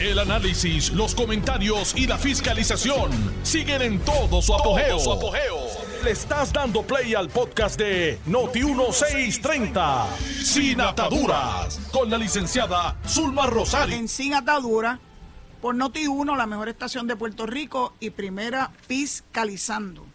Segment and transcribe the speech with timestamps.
[0.00, 3.10] El análisis, los comentarios y la fiscalización
[3.42, 4.96] siguen en todo su apogeo.
[6.04, 10.06] Le estás dando play al podcast de Noti1630,
[10.44, 13.96] Sin Ataduras, con la licenciada Zulma Rosario.
[13.96, 15.00] En Sin Atadura,
[15.60, 20.06] por Noti1, la mejor estación de Puerto Rico y primera fiscalizando.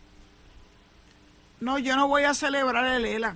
[1.60, 3.36] No, yo no voy a celebrar el ELA.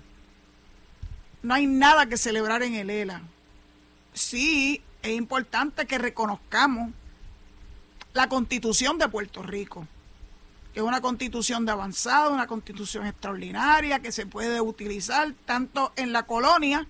[1.44, 3.22] No hay nada que celebrar en el ELA.
[4.14, 6.92] Sí, es importante que reconozcamos
[8.14, 9.88] la constitución de Puerto Rico,
[10.74, 16.14] que es una constitución de avanzada, una constitución extraordinaria que se puede utilizar tanto en
[16.14, 16.88] la colonia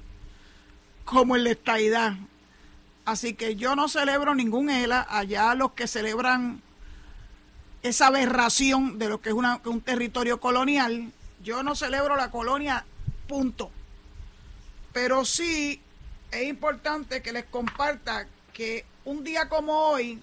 [1.06, 2.14] como en la estadidad.
[3.06, 6.62] Así que yo no celebro ningún ELA, allá los que celebran
[7.82, 11.12] esa aberración de lo que es un territorio colonial,
[11.44, 12.86] yo no celebro la colonia,
[13.28, 13.72] punto.
[14.92, 15.82] Pero sí
[16.32, 20.20] es importante que les comparta que un día como hoy,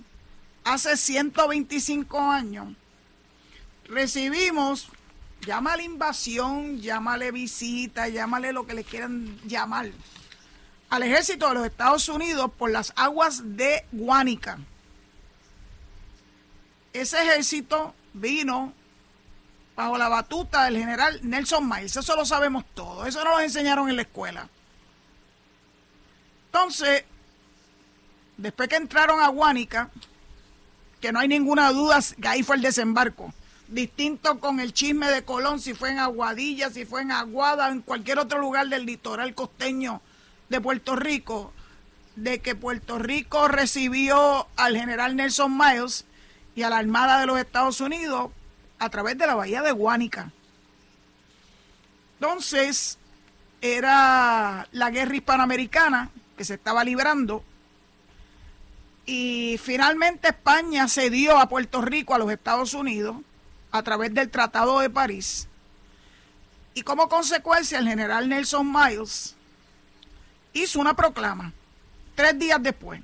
[0.65, 2.75] hace 125 años,
[3.85, 4.89] recibimos,
[5.47, 9.91] llámale invasión, llámale visita, llámale lo que le quieran llamar,
[10.91, 14.59] al ejército de los Estados Unidos por las aguas de Guánica.
[16.93, 18.73] Ese ejército vino
[19.75, 21.97] bajo la batuta del general Nelson Miles.
[21.97, 23.07] Eso lo sabemos todo.
[23.07, 24.49] Eso nos lo enseñaron en la escuela.
[26.55, 27.03] Entonces,
[28.37, 29.91] después que entraron a Guánica,
[31.01, 33.35] que no hay ninguna duda que ahí fue el desembarco,
[33.67, 37.81] distinto con el chisme de Colón, si fue en Aguadilla, si fue en Aguada, en
[37.81, 40.01] cualquier otro lugar del litoral costeño
[40.49, 41.53] de Puerto Rico,
[42.15, 46.05] de que Puerto Rico recibió al general Nelson Miles
[46.55, 48.31] y a la Armada de los Estados Unidos
[48.79, 50.31] a través de la bahía de Guánica.
[52.21, 52.97] Entonces,
[53.61, 57.45] era la guerra hispanoamericana que se estaba librando
[59.07, 63.17] y finalmente España cedió a Puerto Rico a los Estados Unidos
[63.71, 65.49] a través del Tratado de París.
[66.75, 69.35] Y como consecuencia el general Nelson Miles
[70.55, 71.53] hizo una proclama
[72.15, 73.01] tres días después.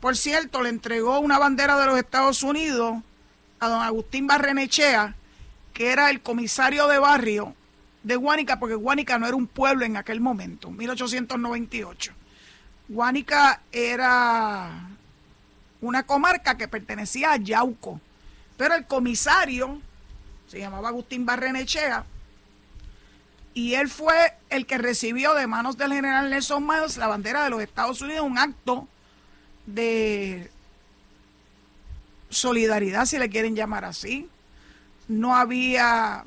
[0.00, 2.96] Por cierto, le entregó una bandera de los Estados Unidos
[3.60, 5.14] a don Agustín Barrenechea,
[5.72, 7.54] que era el comisario de barrio
[8.02, 12.12] de Guánica, porque Guánica no era un pueblo en aquel momento, 1898.
[12.88, 14.88] Guánica era
[15.80, 18.00] una comarca que pertenecía a Yauco,
[18.56, 19.80] pero el comisario
[20.48, 22.04] se llamaba Agustín Barrenechea
[23.54, 27.50] y él fue el que recibió de manos del general Nelson Miles la bandera de
[27.50, 28.88] los Estados Unidos, un acto
[29.66, 30.50] de
[32.30, 34.28] solidaridad, si le quieren llamar así.
[35.08, 36.24] No había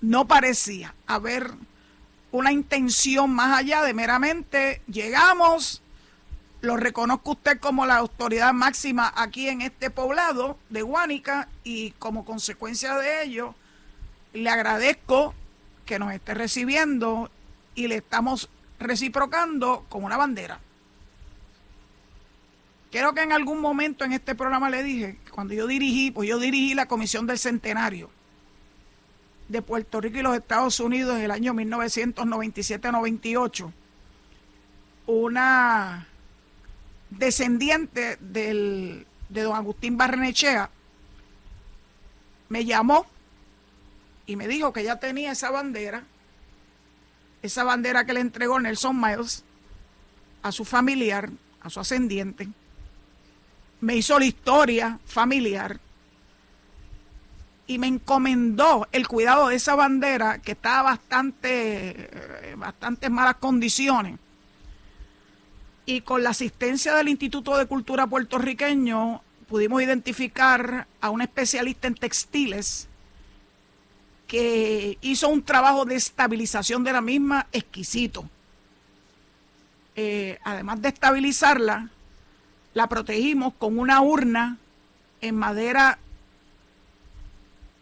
[0.00, 1.52] no parecía haber
[2.30, 5.82] una intención más allá de meramente llegamos,
[6.60, 12.24] lo reconozco usted como la autoridad máxima aquí en este poblado de Guánica y como
[12.24, 13.54] consecuencia de ello
[14.32, 15.34] le agradezco
[15.86, 17.30] que nos esté recibiendo
[17.74, 20.60] y le estamos reciprocando con una bandera.
[22.90, 26.38] Quiero que en algún momento en este programa le dije, cuando yo dirigí, pues yo
[26.38, 28.10] dirigí la Comisión del Centenario
[29.48, 33.72] de Puerto Rico y los Estados Unidos en el año 1997-98,
[35.06, 36.06] una
[37.10, 40.70] descendiente del, de don Agustín Barrenechea
[42.50, 43.06] me llamó
[44.26, 46.04] y me dijo que ya tenía esa bandera,
[47.42, 49.42] esa bandera que le entregó Nelson Miles
[50.42, 51.30] a su familiar,
[51.62, 52.46] a su ascendiente.
[53.80, 55.80] Me hizo la historia familiar
[57.68, 62.08] y me encomendó el cuidado de esa bandera que estaba bastante,
[62.50, 64.18] eh, bastante malas condiciones.
[65.84, 71.94] Y con la asistencia del Instituto de Cultura puertorriqueño pudimos identificar a un especialista en
[71.94, 72.88] textiles
[74.26, 78.28] que hizo un trabajo de estabilización de la misma exquisito.
[79.94, 81.90] Eh, además de estabilizarla,
[82.72, 84.56] la protegimos con una urna
[85.20, 85.98] en madera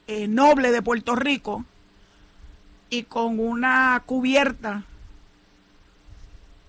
[0.07, 1.65] eh, noble de Puerto Rico
[2.91, 4.85] y con una cubierta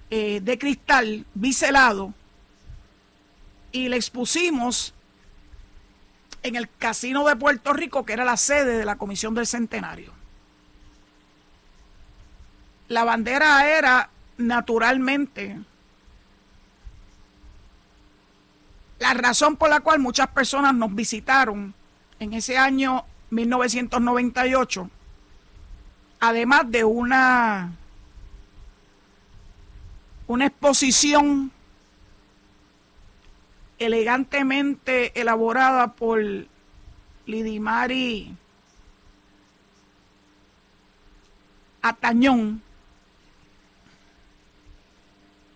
[0.10, 2.14] eh, de cristal biselado
[3.72, 4.94] y le expusimos
[6.44, 10.14] en el Casino de Puerto Rico, que era la sede de la Comisión del Centenario.
[12.88, 15.58] La bandera era naturalmente
[19.00, 21.74] la razón por la cual muchas personas nos visitaron
[22.20, 24.90] en ese año 1998,
[26.20, 27.74] además de una,
[30.28, 31.52] una exposición
[33.80, 36.22] elegantemente elaborada por
[37.26, 38.36] Lidimari
[41.82, 42.62] Atañón,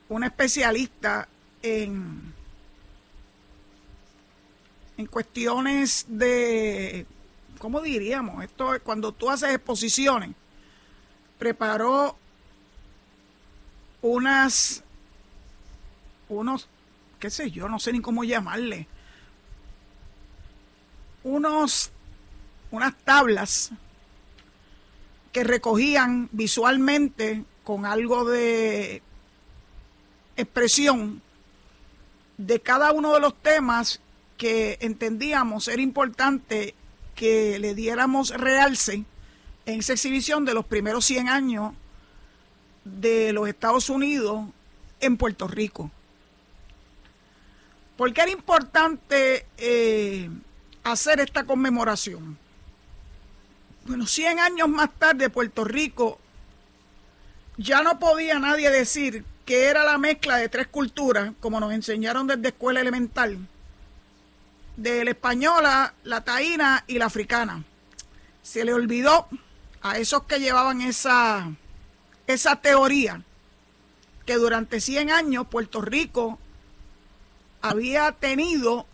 [0.08, 1.28] una especialista
[1.62, 2.34] en,
[4.98, 7.06] en cuestiones de,
[7.62, 8.44] ¿cómo diríamos?
[8.44, 10.32] Esto es cuando tú haces exposiciones,
[11.38, 12.18] preparó
[14.02, 14.84] unas,
[16.28, 16.68] unos,
[17.20, 18.88] qué sé yo, no sé ni cómo llamarle,
[21.24, 21.92] unos,
[22.72, 23.70] unas tablas
[25.32, 29.04] que recogían visualmente con algo de
[30.36, 31.22] expresión
[32.40, 34.02] de cada uno de los temas
[34.36, 36.74] que entendíamos era importante
[37.22, 39.06] que le diéramos realce
[39.68, 41.72] en esa exhibición de los primeros 100 años
[42.84, 44.46] de los Estados Unidos
[45.02, 45.92] en Puerto Rico.
[47.96, 50.32] ¿Por qué era importante eh,
[50.84, 52.40] hacer esta conmemoración?
[53.86, 56.18] Bueno, 100 años más tarde Puerto Rico
[57.56, 62.26] ya no podía nadie decir que era la mezcla de tres culturas, como nos enseñaron
[62.26, 63.38] desde escuela elemental,
[64.78, 67.64] de la española, la taína y la africana.
[68.42, 69.28] Se le olvidó
[69.82, 71.52] a esos que llevaban esa,
[72.28, 73.24] esa teoría
[74.26, 76.40] que durante 100 años Puerto Rico
[77.62, 78.86] había tenido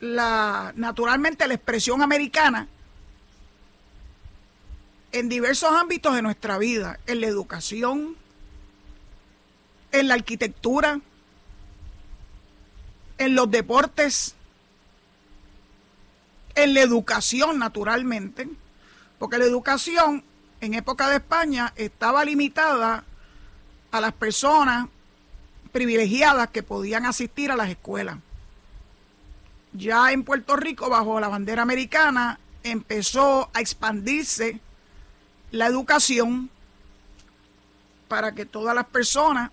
[0.00, 2.68] la naturalmente la expresión americana
[5.12, 8.16] en diversos ámbitos de nuestra vida, en la educación,
[9.92, 11.00] en la arquitectura,
[13.20, 14.34] en los deportes,
[16.54, 18.48] en la educación naturalmente,
[19.18, 20.24] porque la educación
[20.62, 23.04] en época de España estaba limitada
[23.92, 24.88] a las personas
[25.70, 28.16] privilegiadas que podían asistir a las escuelas.
[29.74, 34.60] Ya en Puerto Rico, bajo la bandera americana, empezó a expandirse
[35.50, 36.48] la educación
[38.08, 39.50] para que todas las personas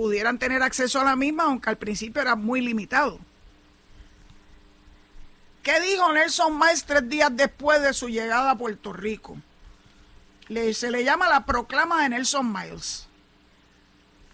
[0.00, 3.18] pudieran tener acceso a la misma, aunque al principio era muy limitado.
[5.62, 9.36] ¿Qué dijo Nelson Miles tres días después de su llegada a Puerto Rico?
[10.72, 13.08] se le llama la proclama de Nelson Miles.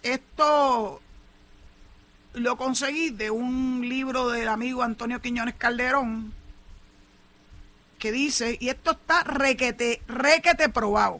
[0.04, 1.02] Esto
[2.34, 6.32] lo conseguí de un libro del amigo Antonio Quiñones Calderón,
[7.98, 11.18] que dice, y esto está requete, requete probado.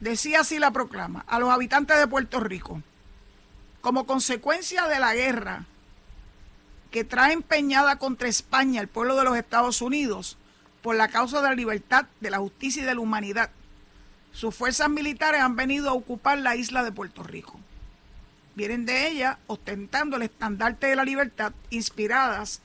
[0.00, 2.82] Decía así la proclama, a los habitantes de Puerto Rico,
[3.80, 5.66] como consecuencia de la guerra
[6.90, 10.36] que trae empeñada contra España el pueblo de los Estados Unidos
[10.82, 13.50] por la causa de la libertad, de la justicia y de la humanidad,
[14.32, 17.58] sus fuerzas militares han venido a ocupar la isla de Puerto Rico.
[18.54, 22.60] Vienen de ella ostentando el estandarte de la libertad, inspiradas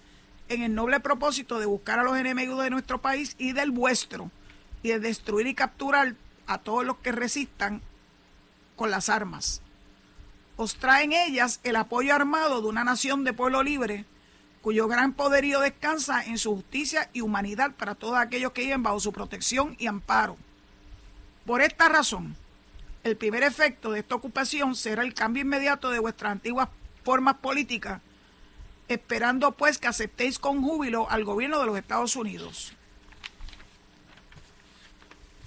[0.47, 4.31] en el noble propósito de buscar a los enemigos de nuestro país y del vuestro,
[4.83, 6.15] y de destruir y capturar
[6.47, 7.81] a todos los que resistan
[8.75, 9.61] con las armas.
[10.57, 14.05] Os traen ellas el apoyo armado de una nación de pueblo libre,
[14.61, 18.99] cuyo gran poderío descansa en su justicia y humanidad para todos aquellos que viven bajo
[18.99, 20.37] su protección y amparo.
[21.45, 22.35] Por esta razón,
[23.03, 26.69] el primer efecto de esta ocupación será el cambio inmediato de vuestras antiguas
[27.03, 28.01] formas políticas
[28.87, 32.73] esperando pues que aceptéis con júbilo al gobierno de los Estados Unidos.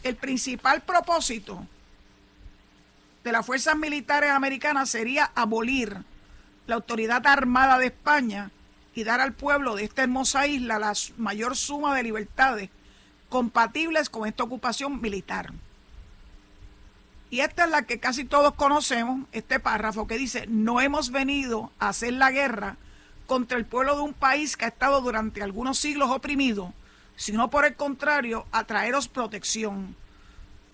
[0.03, 1.67] El principal propósito
[3.29, 5.95] de las fuerzas militares americanas sería abolir
[6.67, 8.51] la autoridad armada de España
[8.95, 12.71] y dar al pueblo de esta hermosa isla la mayor suma de libertades
[13.29, 15.53] compatibles con esta ocupación militar.
[17.29, 21.71] Y esta es la que casi todos conocemos, este párrafo que dice, no hemos venido
[21.79, 22.77] a hacer la guerra
[23.27, 26.73] contra el pueblo de un país que ha estado durante algunos siglos oprimido,
[27.17, 29.95] sino por el contrario, a traeros protección,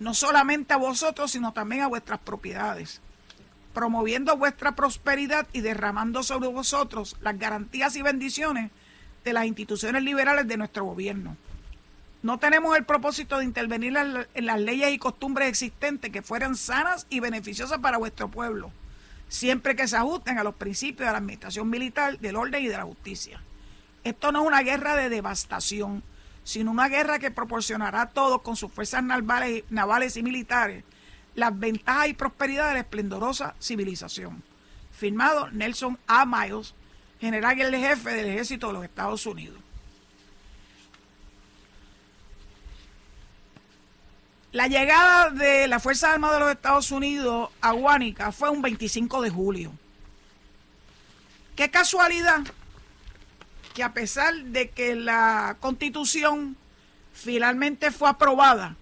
[0.04, 3.00] no solamente a vosotros, sino también a vuestras propiedades,
[3.73, 8.70] promoviendo vuestra prosperidad y derramando sobre vosotros las garantías y bendiciones
[9.25, 11.37] de las instituciones liberales de nuestro gobierno.
[12.23, 17.06] No tenemos el propósito de intervenir en las leyes y costumbres existentes que fueran sanas
[17.11, 18.70] y beneficiosas para vuestro pueblo
[19.34, 22.76] siempre que se ajusten a los principios de la administración militar, del orden y de
[22.76, 23.40] la justicia.
[24.04, 26.02] Esto no es una guerra de devastación,
[26.45, 30.85] sino una guerra que proporcionará a todos con sus fuerzas navales, navales y militares
[31.35, 34.43] las ventajas y prosperidad de la esplendorosa civilización.
[34.93, 36.25] Firmado Nelson A.
[36.25, 36.75] Miles,
[37.21, 39.59] general y jefe del ejército de los Estados Unidos.
[44.53, 49.23] La llegada de la Fuerza Armada de los Estados Unidos a Guánica fue un 25
[49.23, 49.73] de julio.
[51.57, 52.43] Qué casualidad
[53.75, 56.57] que a pesar de que la constitución
[57.12, 58.76] finalmente fue aprobada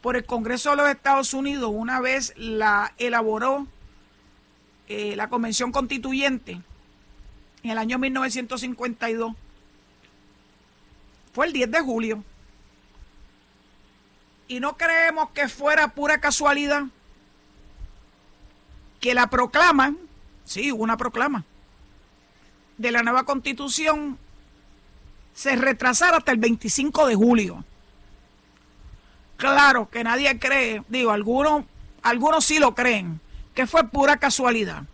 [0.00, 3.66] por el Congreso de los Estados Unidos una vez la elaboró
[4.88, 6.62] eh, la Convención Constituyente
[7.62, 9.34] en el año 1952,
[11.34, 12.24] fue el 10 de julio.
[14.46, 16.84] Y no creemos que fuera pura casualidad
[19.00, 19.98] que la proclaman,
[20.44, 21.44] sí, hubo una proclama,
[22.78, 24.18] de la nueva constitución
[25.34, 27.64] se retrasara hasta el 25 de julio.
[29.36, 31.64] Claro que nadie cree, digo, algunos,
[32.02, 33.20] algunos sí lo creen,
[33.54, 34.84] que fue pura casualidad.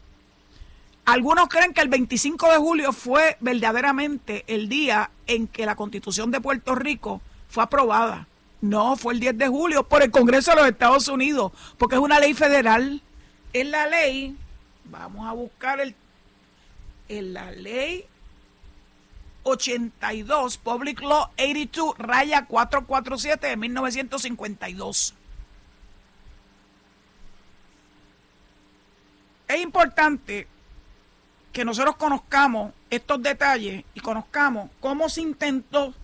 [1.06, 6.30] Algunos creen que el 25 de julio fue verdaderamente el día en que la constitución
[6.30, 8.26] de Puerto Rico fue aprobada.
[8.62, 12.00] No, fue el 10 de julio por el Congreso de los Estados Unidos, porque es
[12.00, 13.02] una ley federal.
[13.52, 14.36] Es la ley,
[14.86, 15.94] vamos a buscar el,
[17.08, 18.06] en la ley
[19.44, 25.14] 82, Public Law 82, raya 447 de 1952.
[29.46, 30.48] Es importante
[31.52, 35.94] que nosotros conozcamos estos detalles y conozcamos cómo se intentó.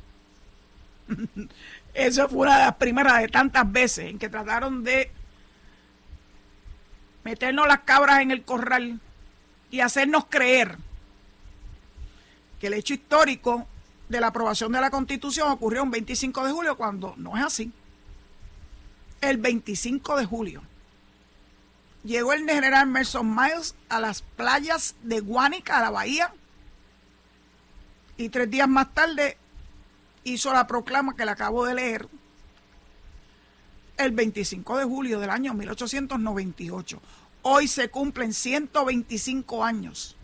[1.95, 5.11] Esa fue una de las primeras de tantas veces en que trataron de
[7.25, 9.01] meternos las cabras en el corral
[9.71, 10.79] y hacernos creer
[12.61, 13.67] que el hecho histórico
[14.09, 17.73] de la aprobación de la constitución ocurrió un 25 de julio cuando no es así.
[19.21, 20.63] El 25 de julio
[22.05, 26.33] llegó el general Merson Miles a las playas de Guánica, a la bahía,
[28.17, 29.37] y tres días más tarde
[30.25, 32.09] hizo la proclama que le acabo de leer
[33.97, 37.01] el 25 de julio del año 1898.
[37.43, 40.17] Hoy se cumplen 125 años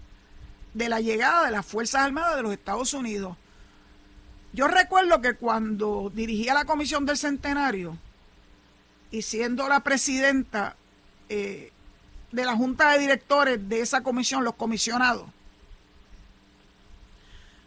[0.76, 3.34] de la llegada de las Fuerzas Armadas de los Estados Unidos.
[4.52, 7.96] Yo recuerdo que cuando dirigía la Comisión del Centenario
[9.10, 10.76] y siendo la presidenta
[11.30, 11.72] eh,
[12.30, 15.24] de la Junta de Directores de esa comisión, los comisionados,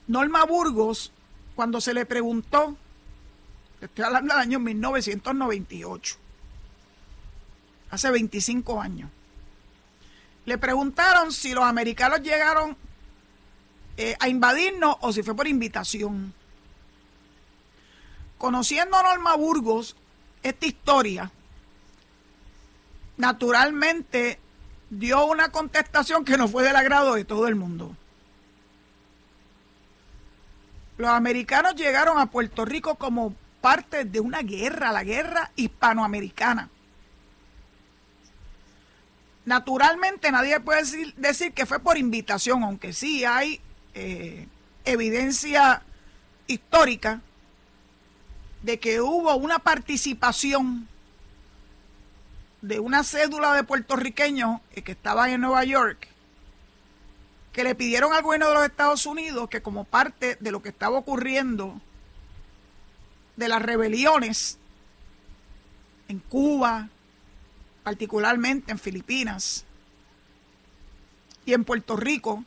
[0.06, 1.12] Norma Burgos,
[1.56, 2.78] cuando se le preguntó,
[3.82, 6.16] estoy hablando del año 1998,
[7.90, 9.10] hace 25 años,
[10.46, 12.78] le preguntaron si los americanos llegaron
[14.02, 16.34] eh, a invadirnos o si fue por invitación.
[18.38, 19.98] Conociendo a Norma Burgos,
[20.42, 21.30] esta historia,
[23.18, 24.40] naturalmente
[24.90, 27.94] dio una contestación que no fue del agrado de todo el mundo.
[30.98, 36.70] Los americanos llegaron a Puerto Rico como parte de una guerra, la guerra hispanoamericana.
[39.44, 40.84] Naturalmente nadie puede
[41.18, 43.60] decir, que fue por invitación, aunque sí hay
[43.94, 44.48] eh,
[44.86, 45.82] evidencia
[46.48, 47.22] histórica
[48.64, 50.88] de que hubo una participación
[52.62, 56.08] de una cédula de puertorriqueños eh, que estaban en Nueva York,
[57.54, 60.70] que le pidieron al gobierno de los Estados Unidos que como parte de lo que
[60.70, 61.80] estaba ocurriendo,
[63.38, 64.58] de las rebeliones
[66.10, 66.90] en Cuba,
[67.84, 69.64] particularmente en Filipinas
[71.46, 72.44] y en Puerto Rico,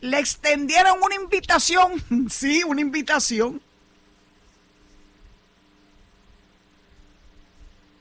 [0.00, 3.60] le extendieron una invitación, sí, una invitación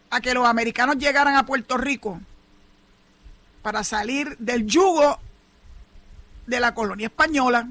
[0.10, 2.22] a que los americanos llegaran a Puerto Rico
[3.62, 5.20] para salir del yugo
[6.46, 7.68] de la colonia española.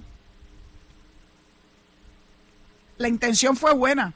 [2.99, 4.13] La intención fue buena.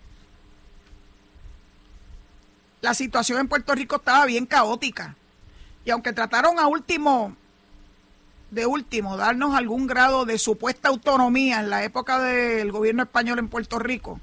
[2.81, 5.17] La situación en Puerto Rico estaba bien caótica.
[5.85, 7.37] Y aunque trataron a último,
[8.50, 13.49] de último, darnos algún grado de supuesta autonomía en la época del gobierno español en
[13.49, 14.21] Puerto Rico,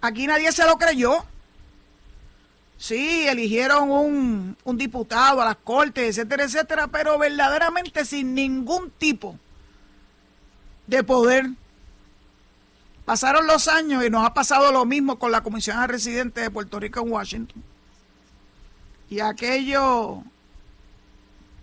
[0.00, 1.24] aquí nadie se lo creyó.
[2.78, 9.38] Sí, eligieron un, un, diputado a las cortes, etcétera, etcétera, pero verdaderamente sin ningún tipo
[10.86, 11.46] de poder.
[13.06, 16.50] Pasaron los años y nos ha pasado lo mismo con la Comisión de Residentes de
[16.50, 17.62] Puerto Rico en Washington.
[19.08, 20.22] Y aquello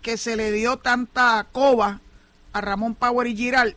[0.04, 2.00] que se le dio tanta coba
[2.52, 3.74] a Ramón Power y Giral,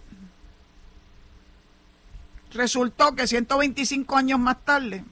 [2.52, 5.06] resultó que 125 años más tarde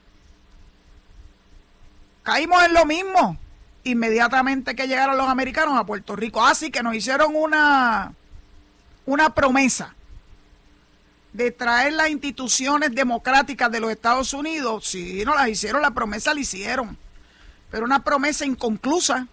[2.22, 3.38] caímos en lo mismo
[3.86, 6.46] inmediatamente que llegaron los americanos a Puerto Rico.
[6.46, 8.14] Así que nos hicieron una,
[9.06, 9.96] una promesa
[11.32, 14.86] de traer las instituciones democráticas de los Estados Unidos.
[14.86, 16.98] Sí, no las hicieron, la promesa la hicieron.
[17.72, 19.28] Pero una promesa inconclusa,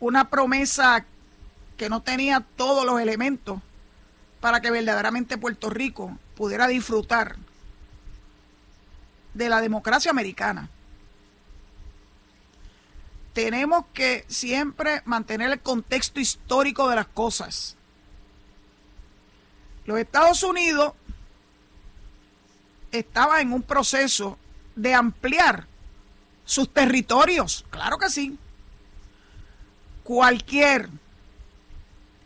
[0.00, 1.04] una promesa
[1.76, 3.60] que no tenía todos los elementos
[4.40, 7.36] para que verdaderamente Puerto Rico pudiera disfrutar
[9.34, 10.68] de la democracia americana.
[13.32, 17.76] Tenemos que siempre mantener el contexto histórico de las cosas.
[19.84, 20.94] Los Estados Unidos
[22.90, 24.38] estaba en un proceso
[24.74, 25.66] de ampliar
[26.44, 28.38] sus territorios, claro que sí.
[30.04, 30.88] Cualquier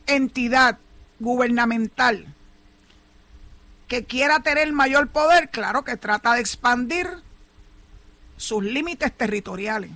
[0.06, 0.78] entidad
[1.18, 2.26] gubernamental
[3.88, 7.08] que quiera tener mayor poder, claro que trata de expandir
[8.36, 9.90] sus límites territoriales.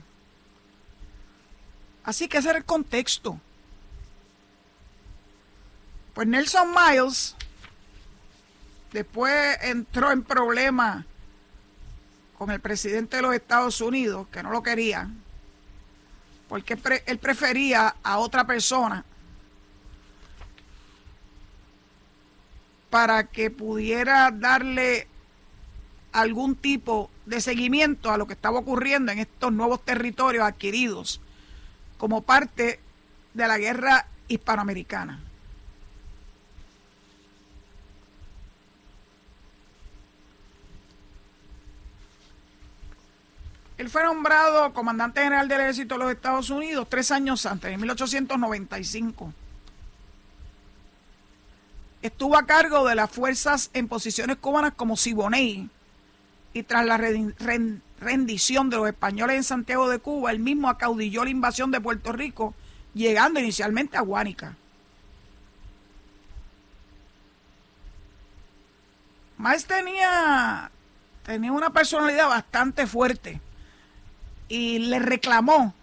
[2.04, 3.40] Así que ese era el contexto.
[6.14, 7.36] Pues Nelson Miles
[8.92, 11.04] después entró en problemas
[12.36, 15.10] con el presidente de los Estados Unidos, que no lo quería,
[16.48, 19.04] porque él prefería a otra persona
[22.90, 25.06] para que pudiera darle
[26.12, 31.20] algún tipo de seguimiento a lo que estaba ocurriendo en estos nuevos territorios adquiridos
[31.98, 32.80] como parte
[33.34, 35.27] de la guerra hispanoamericana.
[43.78, 47.80] Él fue nombrado comandante general del ejército de los Estados Unidos tres años antes, en
[47.80, 49.32] 1895
[52.02, 55.68] estuvo a cargo de las fuerzas en posiciones cubanas como Siboney
[56.52, 56.98] y tras la
[58.00, 62.12] rendición de los españoles en Santiago de Cuba, él mismo acaudilló la invasión de Puerto
[62.12, 62.54] Rico,
[62.94, 64.56] llegando inicialmente a Guánica.
[69.36, 70.70] Miles tenía,
[71.24, 73.40] tenía una personalidad bastante fuerte
[74.48, 75.74] y le reclamó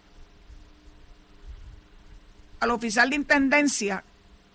[2.59, 4.03] al oficial de intendencia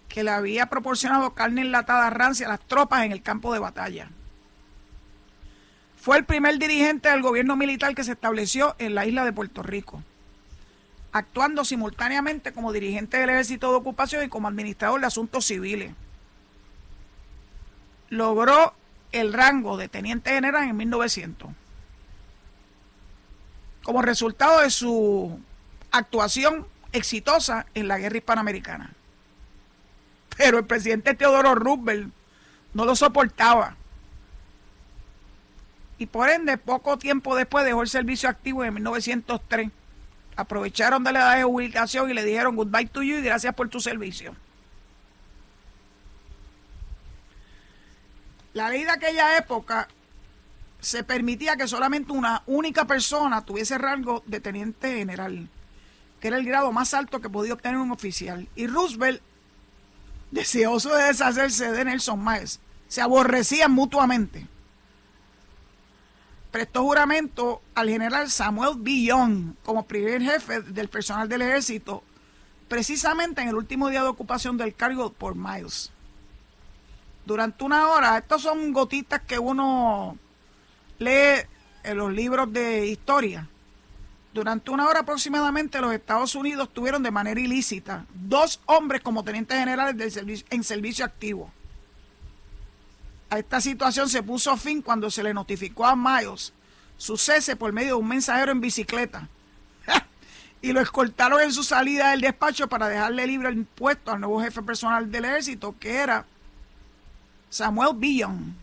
[0.08, 4.08] que le había proporcionado carne enlatada rancia a las tropas en el campo de batalla.
[5.96, 9.62] Fue el primer dirigente del gobierno militar que se estableció en la isla de Puerto
[9.62, 10.02] Rico,
[11.12, 15.92] actuando simultáneamente como dirigente del ejército de ocupación y como administrador de asuntos civiles.
[18.08, 18.74] Logró
[19.12, 21.50] el rango de teniente general en 1900.
[23.82, 25.38] Como resultado de su
[25.90, 28.94] actuación exitosa en la guerra hispanoamericana
[30.40, 32.10] pero el presidente Teodoro Roosevelt
[32.72, 33.76] no lo soportaba.
[35.98, 39.70] Y por ende, poco tiempo después dejó el servicio activo en 1903.
[40.36, 43.68] Aprovecharon de la edad de jubilación y le dijeron goodbye to you y gracias por
[43.68, 44.34] tu servicio.
[48.54, 49.88] La ley de aquella época
[50.80, 55.48] se permitía que solamente una única persona tuviese rango de teniente general,
[56.20, 58.48] que era el grado más alto que podía obtener un oficial.
[58.56, 59.22] Y Roosevelt
[60.30, 64.46] deseoso de deshacerse de Nelson Maes, se aborrecían mutuamente.
[66.50, 69.04] Prestó juramento al general Samuel B.
[69.04, 72.02] Young como primer jefe del personal del ejército,
[72.68, 75.92] precisamente en el último día de ocupación del cargo por Miles.
[77.24, 80.16] Durante una hora, estos son gotitas que uno
[81.00, 81.46] lee
[81.82, 83.48] en los libros de historia
[84.32, 89.58] durante una hora aproximadamente los Estados Unidos tuvieron de manera ilícita dos hombres como tenientes
[89.58, 91.50] generales en servicio activo.
[93.28, 96.52] A esta situación se puso fin cuando se le notificó a Miles
[96.96, 99.28] su cese por medio de un mensajero en bicicleta.
[100.62, 104.40] y lo escoltaron en su salida del despacho para dejarle libre el puesto al nuevo
[104.42, 106.24] jefe personal del ejército, que era
[107.48, 108.54] Samuel Billon.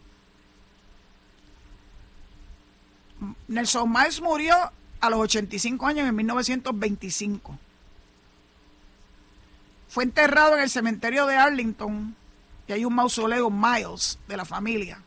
[3.48, 4.56] Nelson Miles murió
[5.00, 7.58] a los 85 años en 1925.
[9.90, 12.16] Fue enterrado en el cementerio de Arlington
[12.68, 15.02] y hay un mausoleo Miles de la familia.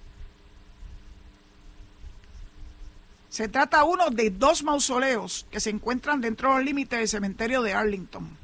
[3.28, 7.62] Se trata uno de dos mausoleos que se encuentran dentro de los límites del cementerio
[7.62, 8.36] de Arlington.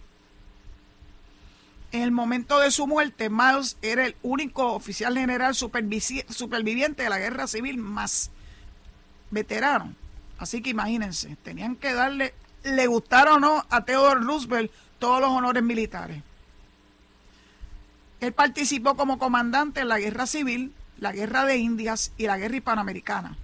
[1.90, 7.18] En el momento de su muerte, Miles era el único oficial general superviviente de la
[7.18, 8.30] guerra civil más
[9.30, 9.94] veterano
[10.38, 15.30] Así que imagínense, tenían que darle, le gustara o no a Theodore Roosevelt, todos los
[15.30, 16.22] honores militares.
[18.20, 22.56] Él participó como comandante en la guerra civil, la guerra de Indias y la guerra
[22.56, 23.36] hispanoamericana.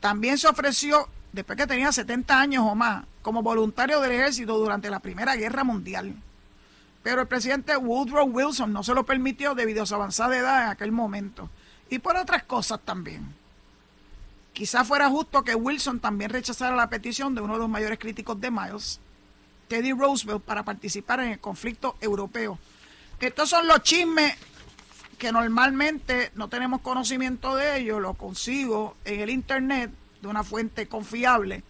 [0.00, 4.90] También se ofreció, después que tenía 70 años o más, como voluntario del ejército durante
[4.90, 6.14] la Primera Guerra Mundial.
[7.02, 10.68] Pero el presidente Woodrow Wilson no se lo permitió debido a su avanzada edad en
[10.70, 11.48] aquel momento.
[11.88, 13.34] Y por otras cosas también.
[14.54, 18.40] Quizá fuera justo que Wilson también rechazara la petición de uno de los mayores críticos
[18.40, 19.00] de Miles,
[19.66, 22.58] Teddy Roosevelt para participar en el conflicto europeo.
[23.18, 24.34] Estos son los chismes
[25.18, 29.90] que normalmente no tenemos conocimiento de ellos, lo consigo en el internet
[30.20, 31.64] de una fuente confiable.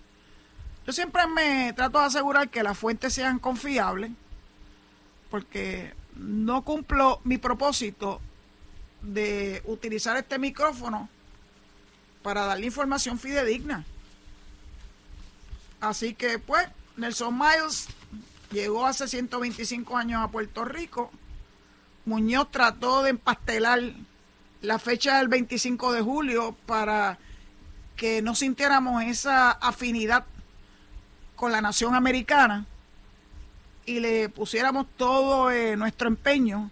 [0.87, 4.11] Yo siempre me trato de asegurar que las fuentes sean confiables,
[5.31, 8.21] porque no cumplo mi propósito
[9.01, 11.09] de utilizar este micrófono
[12.25, 13.85] para darle información fidedigna.
[15.79, 17.87] Así que pues Nelson Miles
[18.51, 21.11] llegó hace 125 años a Puerto Rico.
[22.07, 23.81] Muñoz trató de empastelar
[24.63, 27.19] la fecha del 25 de julio para
[27.95, 30.25] que no sintiéramos esa afinidad
[31.37, 32.65] con la nación americana
[33.85, 36.71] y le pusiéramos todo eh, nuestro empeño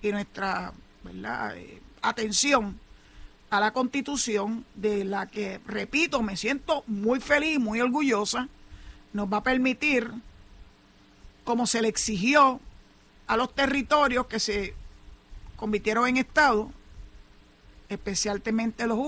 [0.00, 0.72] y nuestra
[1.04, 2.80] eh, atención
[3.56, 8.48] a la constitución de la que, repito, me siento muy feliz, muy orgullosa,
[9.12, 10.10] nos va a permitir,
[11.44, 12.60] como se le exigió
[13.28, 14.74] a los territorios que se
[15.54, 16.72] convirtieron en Estado,
[17.88, 18.98] especialmente los,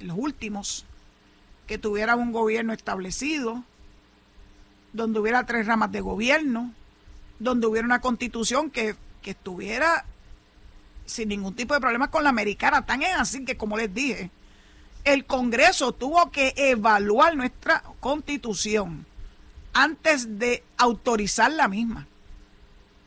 [0.00, 0.86] los últimos,
[1.66, 3.64] que tuvieran un gobierno establecido,
[4.94, 6.72] donde hubiera tres ramas de gobierno,
[7.38, 10.06] donde hubiera una constitución que, que estuviera
[11.08, 12.86] sin ningún tipo de problemas con la americana.
[12.86, 14.30] Tan es así que, como les dije,
[15.04, 19.06] el Congreso tuvo que evaluar nuestra constitución
[19.72, 22.06] antes de autorizar la misma.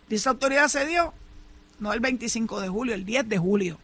[0.10, 1.14] Y esa autoridad se dio
[1.80, 3.80] no el 25 de julio, el 10 de julio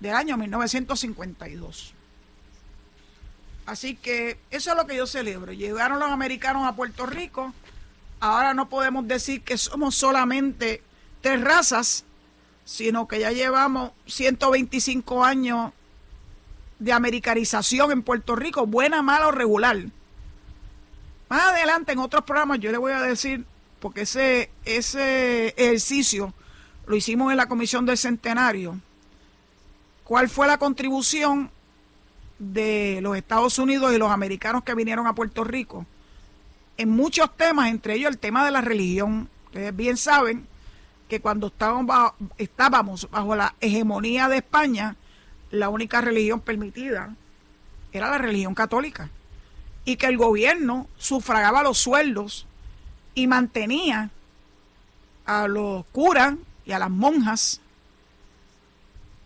[0.00, 1.94] del año 1952.
[3.66, 5.52] Así que eso es lo que yo celebro.
[5.52, 7.52] Llegaron los americanos a Puerto Rico.
[8.20, 10.82] Ahora no podemos decir que somos solamente
[11.20, 12.04] tres razas,
[12.66, 15.72] sino que ya llevamos 125 años
[16.80, 19.78] de americanización en Puerto Rico, buena, mala o regular.
[21.28, 23.44] Más adelante en otros programas yo le voy a decir,
[23.78, 26.34] porque ese, ese ejercicio
[26.88, 28.80] lo hicimos en la Comisión del Centenario,
[30.02, 31.52] cuál fue la contribución
[32.40, 35.86] de los Estados Unidos y los americanos que vinieron a Puerto Rico
[36.76, 39.28] en muchos temas, entre ellos el tema de la religión.
[39.46, 40.48] Ustedes bien saben
[41.08, 41.52] que cuando
[42.38, 44.96] estábamos bajo, la hegemonía de España,
[45.50, 47.14] la única religión permitida
[47.92, 49.10] era la religión católica.
[49.84, 52.46] Y que el gobierno sufragaba los sueldos
[53.14, 54.10] y mantenía
[55.24, 57.60] a los curas y a las monjas,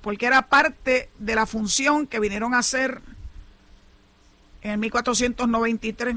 [0.03, 3.01] porque era parte de la función que vinieron a hacer
[4.63, 6.17] en 1493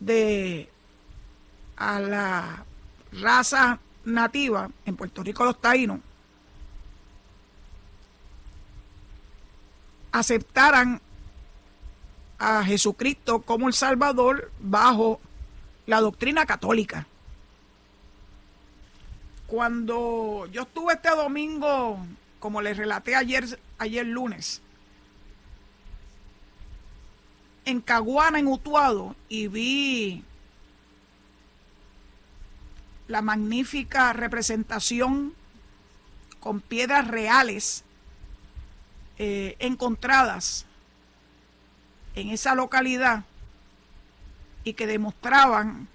[0.00, 0.68] de
[1.76, 2.64] a la
[3.12, 6.00] raza nativa, en Puerto Rico los taínos,
[10.12, 11.00] aceptaran
[12.38, 15.20] a Jesucristo como el Salvador bajo
[15.86, 17.06] la doctrina católica.
[19.46, 21.98] Cuando yo estuve este domingo,
[22.40, 24.62] como les relaté ayer, ayer lunes,
[27.64, 30.24] en Caguana, en Utuado, y vi
[33.12, 35.34] la magnífica representación
[36.40, 37.84] con piedras reales
[39.18, 40.64] eh, encontradas
[42.14, 43.24] en esa localidad
[44.64, 45.88] y que demostraban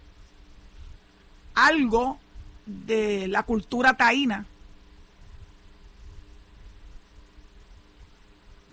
[1.56, 2.20] algo
[2.68, 4.46] de la cultura taína.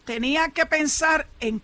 [0.05, 1.63] Tenía que pensar en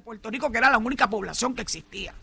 [0.00, 2.14] Puerto Rico, que era la única población que existía.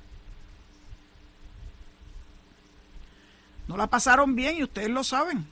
[3.68, 5.46] No la pasaron bien y ustedes lo saben.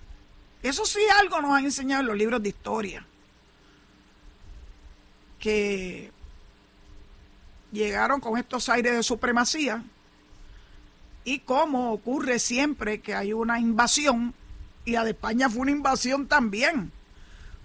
[0.64, 3.06] Eso sí algo nos han enseñado en los libros de historia.
[5.40, 6.12] Que
[7.72, 9.84] llegaron con estos aires de supremacía
[11.26, 14.34] y como ocurre siempre que hay una invasión,
[14.86, 16.92] y la de España fue una invasión también,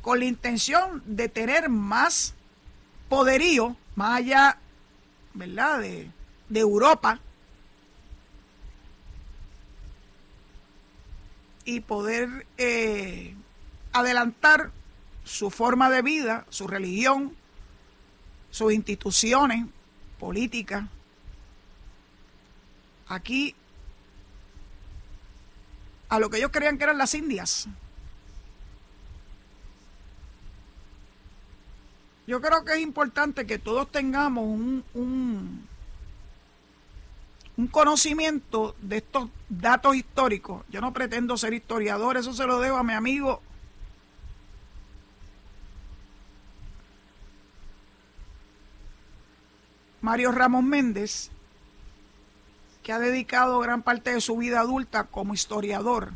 [0.01, 2.35] con la intención de tener más
[3.11, 4.57] poderío más allá,
[5.35, 6.11] ¿verdad?, de,
[6.55, 7.21] Europa
[11.67, 13.37] y poder eh,
[13.93, 14.71] adelantar
[15.25, 17.37] su forma de vida, su religión,
[18.51, 19.67] sus instituciones
[20.19, 20.87] políticas.
[23.07, 23.55] Aquí,
[26.09, 27.69] a lo que ellos creían que eran las Indias,
[32.27, 35.69] Yo creo que es importante que todos tengamos un, un,
[37.71, 40.65] conocimiento de estos datos históricos.
[40.71, 43.43] Yo no pretendo ser historiador, eso se lo debo a mi amigo
[50.01, 51.31] Mario Ramos Méndez,
[52.83, 56.13] que ha dedicado gran parte de su vida adulta como historiador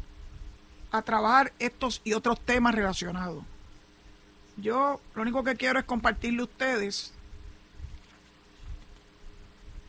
[0.90, 3.44] a trabajar estos y otros temas relacionados.
[4.56, 7.12] Yo lo único que quiero es compartirle a ustedes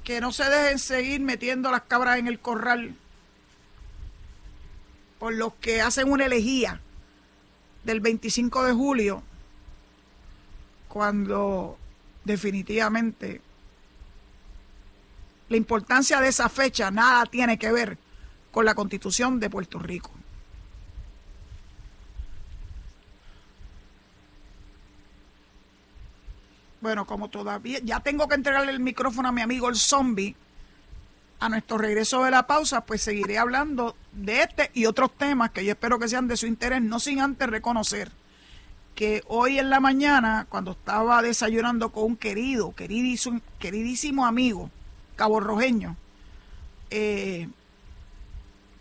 [0.04, 2.96] que no se dejen seguir metiendo las cabras en el corral
[5.20, 6.80] por los que hacen una elegía
[7.84, 9.24] del 25 de julio,
[10.88, 11.78] cuando
[12.24, 13.42] definitivamente
[15.50, 17.98] la importancia de esa fecha nada tiene que ver
[18.52, 20.12] con la constitución de Puerto Rico.
[26.86, 30.36] Bueno, como todavía ya tengo que entregarle el micrófono a mi amigo el zombie,
[31.40, 35.66] a nuestro regreso de la pausa, pues seguiré hablando de este y otros temas que
[35.66, 38.12] yo espero que sean de su interés, no sin antes reconocer
[38.94, 44.70] que hoy en la mañana, cuando estaba desayunando con un querido, queridísimo, queridísimo amigo,
[45.16, 45.98] Cabo Rojeño,
[46.92, 47.50] eh,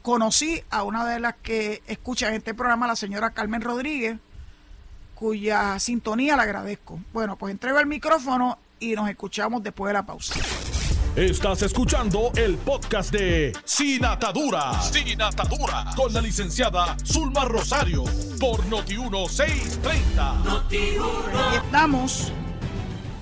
[0.02, 4.18] conocí a una de las que escucha en este programa, la señora Carmen Rodríguez,
[5.24, 7.00] cuya sintonía le agradezco.
[7.14, 10.34] Bueno, pues entrego el micrófono y nos escuchamos después de la pausa.
[11.16, 14.78] Estás escuchando el podcast de Sin Atadura.
[14.82, 15.86] Sin Atadura.
[15.96, 18.04] Con la licenciada Zulma Rosario.
[18.38, 20.44] Por Noti1630.
[20.44, 22.30] Noti y estamos.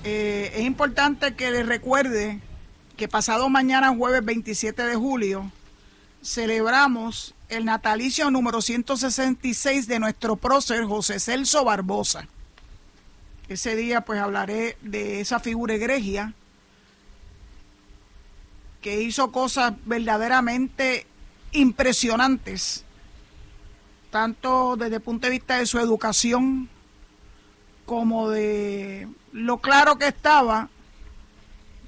[0.03, 2.41] Eh, es importante que les recuerde
[2.97, 5.49] que pasado mañana, jueves 27 de julio,
[6.21, 12.27] celebramos el natalicio número 166 de nuestro prócer José Celso Barbosa.
[13.47, 16.33] Ese día pues hablaré de esa figura egregia
[18.81, 21.05] que hizo cosas verdaderamente
[21.51, 22.83] impresionantes,
[24.11, 26.69] tanto desde el punto de vista de su educación
[27.85, 30.69] como de lo claro que estaba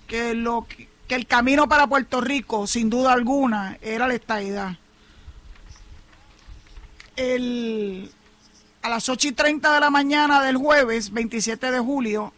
[0.08, 0.68] que lo
[1.08, 4.78] que el camino para Puerto Rico, sin duda alguna, era la estadidad.
[7.16, 8.12] El,
[8.82, 12.34] a las 8 y 30 de la mañana del jueves 27 de julio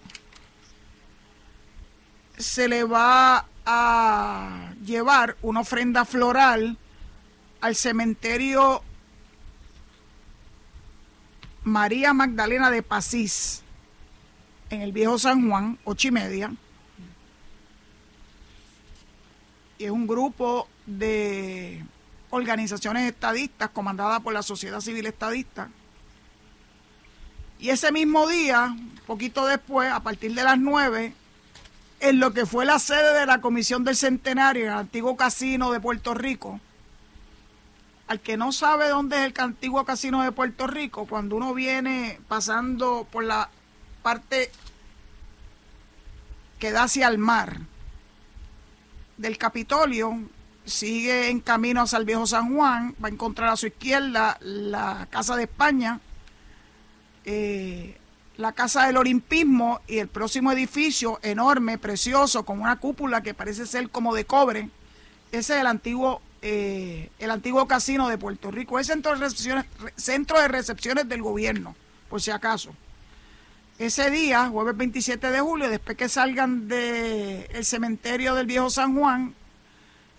[2.38, 6.78] se le va a llevar una ofrenda floral
[7.60, 8.84] al cementerio
[11.64, 13.64] María Magdalena de Pasís
[14.70, 16.54] en el viejo San Juan, ocho y media.
[19.80, 21.84] Es un grupo de
[22.30, 25.70] organizaciones estadistas comandada por la Sociedad Civil Estadista.
[27.60, 31.14] Y ese mismo día, poquito después, a partir de las 9,
[32.00, 35.72] en lo que fue la sede de la Comisión del Centenario, en el antiguo casino
[35.72, 36.60] de Puerto Rico,
[38.08, 42.20] al que no sabe dónde es el antiguo casino de Puerto Rico, cuando uno viene
[42.28, 43.50] pasando por la
[44.04, 44.52] parte
[46.60, 47.60] que da hacia el mar,
[49.18, 50.20] del Capitolio,
[50.68, 55.08] sigue en camino hacia el Viejo San Juan, va a encontrar a su izquierda la
[55.10, 56.00] Casa de España,
[57.26, 57.98] eh,
[58.36, 63.66] la Casa del Olimpismo y el próximo edificio enorme, precioso, con una cúpula que parece
[63.66, 64.70] ser como de cobre.
[65.32, 68.78] Ese es el antiguo, eh, el antiguo casino de Puerto Rico.
[68.78, 71.76] Es centro de recepciones, centro de recepciones del gobierno,
[72.10, 72.74] por si acaso.
[73.80, 79.36] Ese día, jueves 27 de julio, después que salgan del cementerio del Viejo San Juan,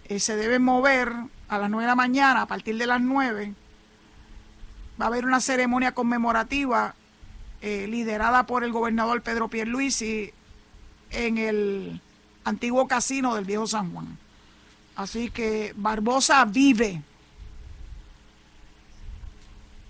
[0.09, 1.13] eh, se deben mover
[1.49, 3.55] a las 9 de la mañana, a partir de las 9,
[5.01, 6.95] va a haber una ceremonia conmemorativa
[7.61, 10.33] eh, liderada por el gobernador Pedro Pierluisi
[11.11, 12.01] en el
[12.45, 14.19] antiguo casino del Viejo San Juan.
[14.97, 17.03] Así que Barbosa vive.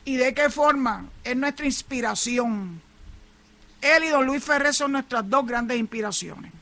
[0.05, 1.07] ¿Y de qué forma?
[1.25, 2.81] Es nuestra inspiración
[3.81, 6.53] él y don Luis Ferrer son nuestras dos grandes inspiraciones.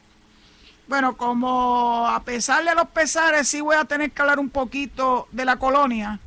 [0.88, 5.26] Bueno, como a pesar de los pesares, sí voy a tener que hablar un poquito
[5.32, 6.20] de la colonia.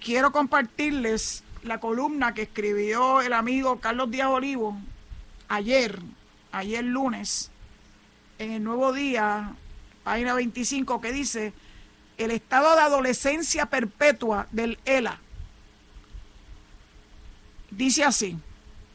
[0.00, 4.76] Quiero compartirles la columna que escribió el amigo Carlos Díaz Olivo
[5.48, 5.98] ayer,
[6.52, 7.50] ayer lunes,
[8.38, 9.54] en el Nuevo Día,
[10.04, 11.54] página 25, que dice
[12.18, 15.20] el estado de adolescencia perpetua del ELA.
[17.70, 18.38] Dice así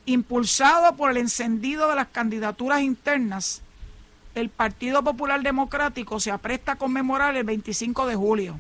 [0.06, 3.62] impulsado por el encendido de las candidaturas internas,
[4.36, 8.60] el Partido Popular Democrático se apresta a conmemorar el 25 de julio.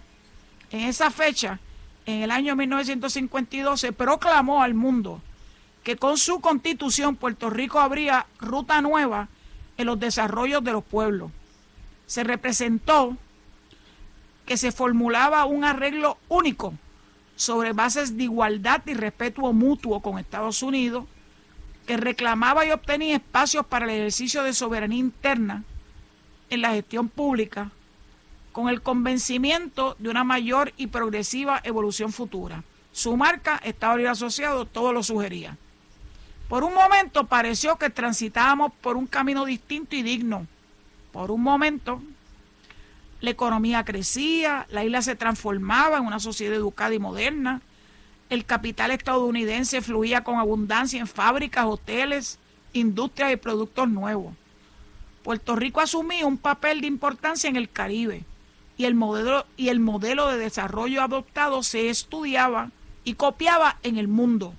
[0.71, 1.60] En esa fecha,
[2.05, 5.21] en el año 1952, se proclamó al mundo
[5.84, 9.29] que con su constitución Puerto Rico habría ruta nueva
[9.77, 11.31] en los desarrollos de los pueblos.
[12.05, 13.17] Se representó
[14.45, 16.73] que se formulaba un arreglo único
[17.36, 21.05] sobre bases de igualdad y respeto mutuo con Estados Unidos,
[21.91, 25.65] que reclamaba y obtenía espacios para el ejercicio de soberanía interna
[26.49, 27.69] en la gestión pública,
[28.54, 32.63] con el convencimiento de una mayor y progresiva evolución futura.
[32.93, 35.58] Su marca, Estado Libre Asociado, todo lo sugería.
[36.47, 40.47] Por un momento pareció que transitábamos por un camino distinto y digno.
[41.12, 42.01] Por un momento
[43.19, 47.60] la economía crecía, la isla se transformaba en una sociedad educada y moderna,
[48.32, 52.39] el capital estadounidense fluía con abundancia en fábricas, hoteles,
[52.72, 54.34] industrias y productos nuevos.
[55.22, 58.24] Puerto Rico asumía un papel de importancia en el Caribe
[58.78, 62.72] y el modelo, y el modelo de desarrollo adoptado se estudiaba
[63.04, 64.54] y copiaba en el mundo.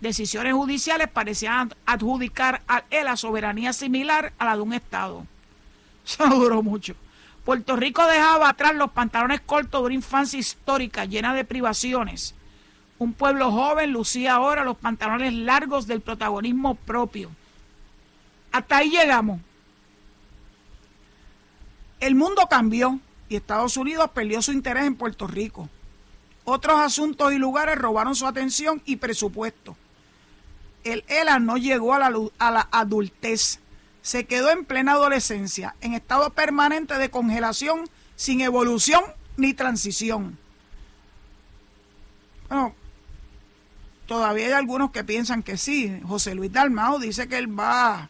[0.00, 5.26] Decisiones judiciales parecían adjudicar a él la soberanía similar a la de un Estado.
[6.06, 6.94] Eso no duró mucho.
[7.44, 12.36] Puerto Rico dejaba atrás los pantalones cortos de una infancia histórica llena de privaciones.
[12.98, 17.30] Un pueblo joven lucía ahora los pantalones largos del protagonismo propio.
[18.50, 19.40] Hasta ahí llegamos.
[22.00, 25.68] El mundo cambió y Estados Unidos perdió su interés en Puerto Rico.
[26.44, 29.76] Otros asuntos y lugares robaron su atención y presupuesto.
[30.82, 33.60] El ELA no llegó a la, a la adultez
[34.08, 39.02] se quedó en plena adolescencia, en estado permanente de congelación, sin evolución
[39.36, 40.38] ni transición.
[42.48, 42.74] Bueno,
[44.08, 46.00] todavía hay algunos que piensan que sí.
[46.08, 48.08] José Luis Dalmao dice que él va,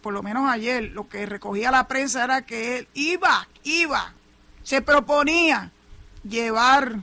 [0.00, 4.14] por lo menos ayer, lo que recogía la prensa era que él iba, iba,
[4.62, 5.72] se proponía
[6.22, 7.00] llevar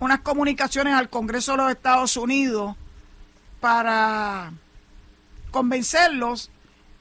[0.00, 2.76] unas comunicaciones al Congreso de los Estados Unidos
[3.60, 4.52] para
[5.52, 6.50] convencerlos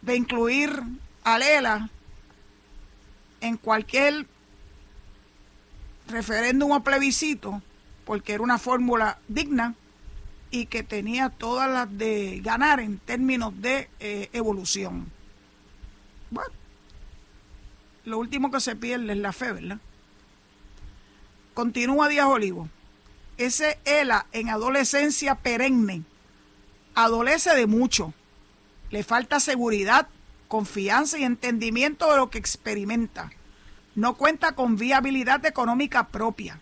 [0.03, 0.83] de incluir
[1.23, 1.89] a Lela
[3.41, 4.27] en cualquier
[6.07, 7.61] referéndum o plebiscito,
[8.05, 9.75] porque era una fórmula digna
[10.51, 15.11] y que tenía todas las de ganar en términos de eh, evolución.
[16.29, 16.51] Bueno,
[18.05, 19.79] lo último que se pierde es la fe, ¿verdad?
[21.53, 22.69] Continúa Díaz Olivo.
[23.37, 26.03] Ese ELA en adolescencia perenne
[26.95, 28.13] adolece de mucho
[28.91, 30.07] le falta seguridad,
[30.47, 33.31] confianza y entendimiento de lo que experimenta.
[33.95, 36.59] No cuenta con viabilidad económica propia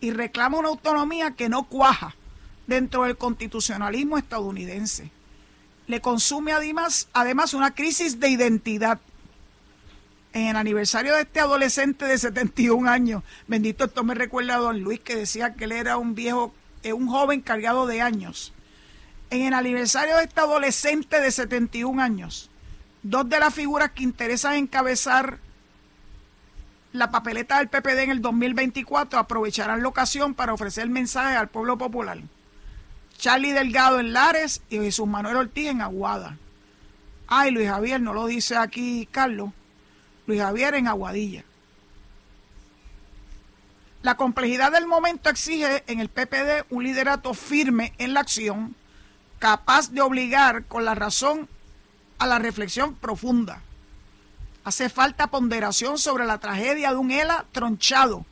[0.00, 2.14] y reclama una autonomía que no cuaja
[2.66, 5.10] dentro del constitucionalismo estadounidense.
[5.86, 9.00] Le consume además, además una crisis de identidad.
[10.32, 14.80] En el aniversario de este adolescente de 71 años, bendito esto me recuerda a don
[14.80, 18.52] Luis que decía que él era un viejo, eh, un joven cargado de años
[19.30, 22.50] en el aniversario de este adolescente de 71 años,
[23.02, 25.38] dos de las figuras que interesan encabezar
[26.92, 31.78] la papeleta del PPD en el 2024 aprovecharán la ocasión para ofrecer mensajes al pueblo
[31.78, 32.18] popular.
[33.16, 36.36] Charlie Delgado en Lares y Jesús Manuel Ortiz en Aguada.
[37.26, 39.50] Ay, Luis Javier, no lo dice aquí Carlos.
[40.26, 41.44] Luis Javier en Aguadilla.
[44.02, 48.74] La complejidad del momento exige en el PPD un liderato firme en la acción
[49.38, 51.48] capaz de obligar con la razón
[52.18, 53.62] a la reflexión profunda.
[54.64, 58.26] Hace falta ponderación sobre la tragedia de un ELA tronchado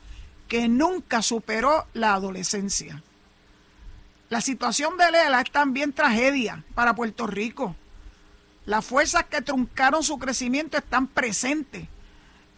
[0.47, 3.03] que nunca superó la adolescencia.
[4.29, 7.77] La situación del ELA es también tragedia para Puerto Rico.
[8.67, 11.89] Las fuerzas que truncaron su crecimiento están presentes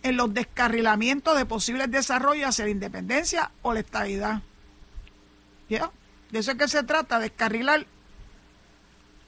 [0.02, 4.42] en los descarrilamientos de posibles desarrollos hacia la independencia o la estabilidad.
[5.68, 5.92] ¿Ya?
[6.30, 7.86] De eso es que se trata, descarrilar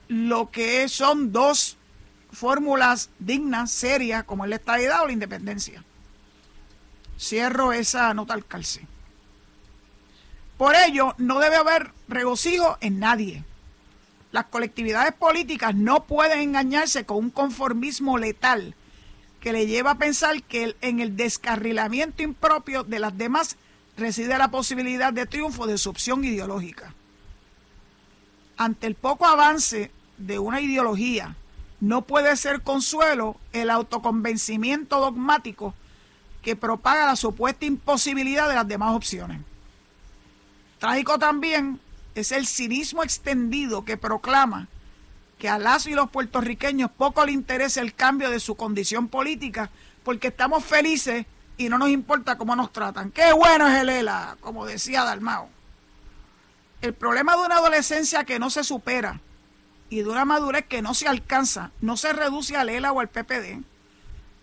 [0.09, 1.77] lo que son dos
[2.33, 5.83] fórmulas dignas, serias, como es la estabilidad o la independencia.
[7.19, 8.85] Cierro esa nota al calce.
[10.57, 13.43] Por ello, no debe haber regocijo en nadie.
[14.31, 18.75] Las colectividades políticas no pueden engañarse con un conformismo letal
[19.39, 23.57] que le lleva a pensar que en el descarrilamiento impropio de las demás
[23.97, 26.93] reside la posibilidad de triunfo de su opción ideológica
[28.57, 31.35] ante el poco avance de una ideología,
[31.79, 35.73] no puede ser consuelo el autoconvencimiento dogmático
[36.41, 39.41] que propaga la supuesta imposibilidad de las demás opciones.
[40.79, 41.79] Trágico también
[42.15, 44.67] es el cinismo extendido que proclama
[45.39, 49.69] que a Lazo y los puertorriqueños poco le interesa el cambio de su condición política
[50.03, 51.25] porque estamos felices
[51.57, 53.11] y no nos importa cómo nos tratan.
[53.11, 55.49] Qué bueno es el ELA, como decía Dalmao.
[56.81, 59.19] El problema de una adolescencia que no se supera
[59.89, 63.09] y de una madurez que no se alcanza no se reduce al ELA o al
[63.09, 63.63] PPD.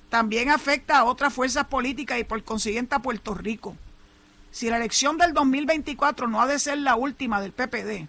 [0.09, 3.77] también afecta a otras fuerzas políticas y por consiguiente a Puerto Rico.
[4.51, 8.09] Si la elección del 2024 no ha de ser la última del PPD,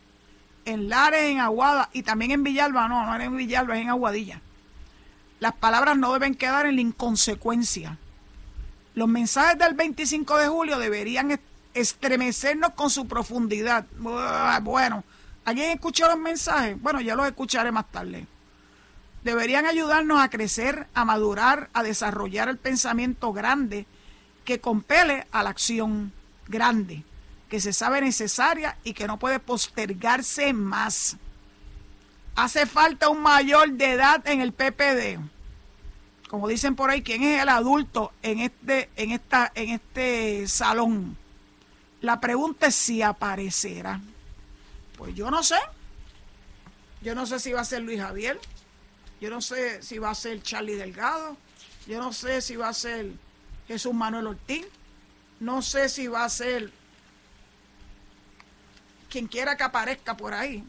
[0.66, 4.42] en Lares, en Aguada y también en Villalba, no, no en Villalba, es en Aguadilla.
[5.40, 7.98] Las palabras no deben quedar en la inconsecuencia.
[8.94, 11.40] Los mensajes del 25 de julio deberían
[11.74, 13.86] estremecernos con su profundidad.
[14.62, 15.04] Bueno,
[15.46, 16.82] ¿alguien escuchó los mensajes?
[16.82, 18.28] Bueno, ya los escucharé más tarde.
[19.24, 23.86] Deberían ayudarnos a crecer, a madurar, a desarrollar el pensamiento grande
[24.46, 26.12] que compele a la acción
[26.48, 27.04] grande
[27.52, 31.18] que se sabe necesaria y que no puede postergarse más.
[32.34, 35.20] Hace falta un mayor de edad en el PPD.
[36.30, 41.18] Como dicen por ahí, ¿quién es el adulto en este, en esta, en este salón?
[42.00, 44.00] La pregunta es si aparecerá.
[45.02, 45.56] Pues yo no sé.
[47.02, 48.40] Yo no sé si va a ser Luis Javier.
[49.20, 51.38] Yo no sé si va a ser Charlie Delgado.
[51.88, 53.14] Yo no sé si va a ser
[53.68, 54.68] Jesús Manuel Ortiz.
[55.40, 56.72] No sé si va a ser
[59.10, 60.64] quien quiera que aparezca por ahí.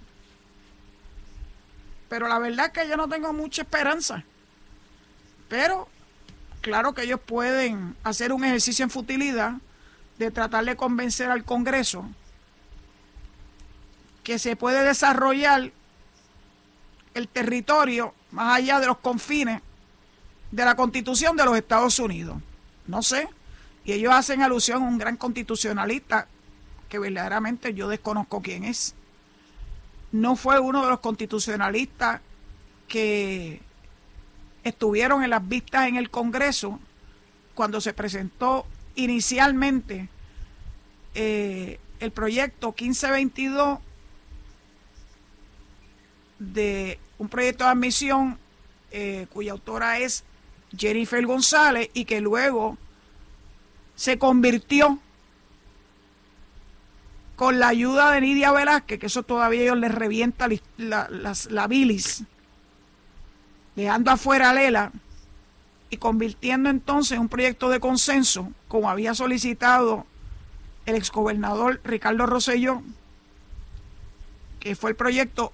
[2.08, 4.24] Pero la verdad es que yo no tengo mucha esperanza.
[5.50, 5.88] Pero
[6.62, 9.56] claro que ellos pueden hacer un ejercicio en futilidad
[10.16, 12.08] de tratar de convencer al Congreso
[14.22, 15.72] que se puede desarrollar
[17.14, 19.60] el territorio más allá de los confines
[20.50, 22.36] de la constitución de los Estados Unidos.
[22.86, 23.28] No sé.
[23.84, 26.28] Y ellos hacen alusión a un gran constitucionalista
[26.88, 28.94] que verdaderamente yo desconozco quién es.
[30.12, 32.20] No fue uno de los constitucionalistas
[32.86, 33.60] que
[34.62, 36.78] estuvieron en las vistas en el Congreso
[37.54, 40.08] cuando se presentó inicialmente
[41.14, 43.78] eh, el proyecto 1522
[46.42, 48.38] de un proyecto de admisión
[48.90, 50.24] eh, cuya autora es
[50.76, 52.76] Jennifer González y que luego
[53.94, 54.98] se convirtió
[57.36, 61.08] con la ayuda de Nidia Velázquez, que eso todavía ellos les revienta la,
[61.50, 62.24] la, bilis,
[63.74, 64.92] dejando afuera a Lela
[65.90, 70.06] y convirtiendo entonces un proyecto de consenso, como había solicitado
[70.86, 72.82] el exgobernador Ricardo Rosselló,
[74.60, 75.52] que fue el proyecto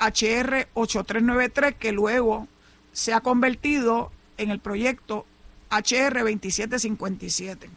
[0.00, 2.48] HR 8393, que luego
[2.92, 5.26] se ha convertido en el proyecto
[5.70, 7.70] HR 2757.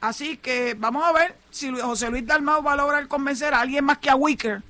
[0.00, 3.84] Así que vamos a ver si José Luis Dalmau va a lograr convencer a alguien
[3.84, 4.62] más que a Wicker,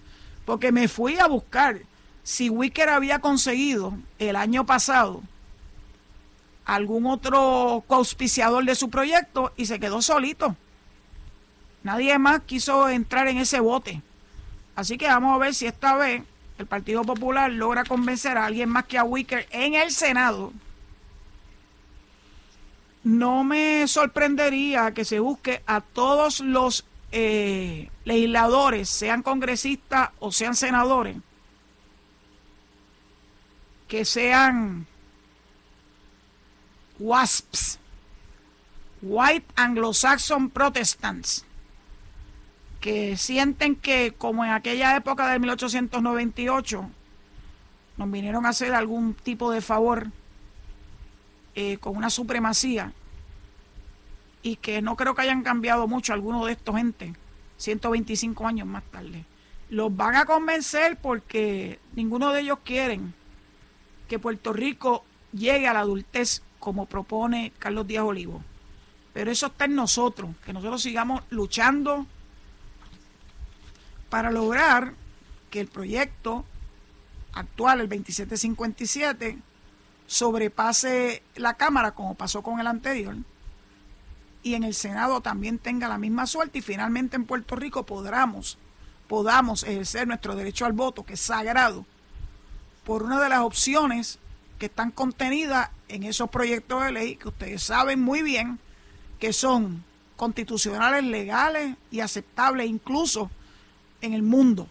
[0.47, 1.81] porque me fui a buscar
[2.23, 5.23] si Wicker había conseguido el año pasado
[6.65, 10.55] algún otro auspiciador de su proyecto y se quedó solito.
[11.83, 14.03] Nadie más quiso entrar en ese bote.
[14.79, 16.23] Así que vamos a ver si esta vez
[16.57, 20.53] el Partido Popular logra convencer a alguien más que a Wicker en el Senado.
[23.03, 30.55] No me sorprendería que se busque a todos los eh, legisladores, sean congresistas o sean
[30.55, 31.17] senadores,
[33.89, 34.87] que sean
[37.01, 37.81] WASPs,
[39.03, 41.45] White Anglo-Saxon Protestants,
[42.81, 46.91] que sienten que como en aquella época de 1898
[47.97, 50.09] nos vinieron a hacer algún tipo de favor
[51.55, 52.93] eh, con una supremacía
[54.43, 57.15] y que no creo que hayan cambiado mucho algunos de estos gente
[57.57, 59.25] 125 años más tarde.
[59.69, 63.13] Los van a convencer porque ninguno de ellos quieren
[64.09, 68.43] que Puerto Rico llegue a la adultez como propone Carlos Díaz Olivo.
[69.13, 72.07] Pero eso está en nosotros, que nosotros sigamos luchando
[74.11, 74.95] para lograr
[75.51, 76.45] que el proyecto
[77.33, 79.39] actual, el 2757,
[80.07, 83.17] sobrepase la Cámara como pasó con el anterior
[84.43, 88.57] y en el Senado también tenga la misma suerte y finalmente en Puerto Rico podamos,
[89.07, 91.85] podamos ejercer nuestro derecho al voto, que es sagrado,
[92.85, 94.19] por una de las opciones
[94.59, 98.59] que están contenidas en esos proyectos de ley que ustedes saben muy bien
[99.21, 99.85] que son
[100.17, 103.31] constitucionales, legales y aceptables incluso
[104.01, 104.69] en el mundo,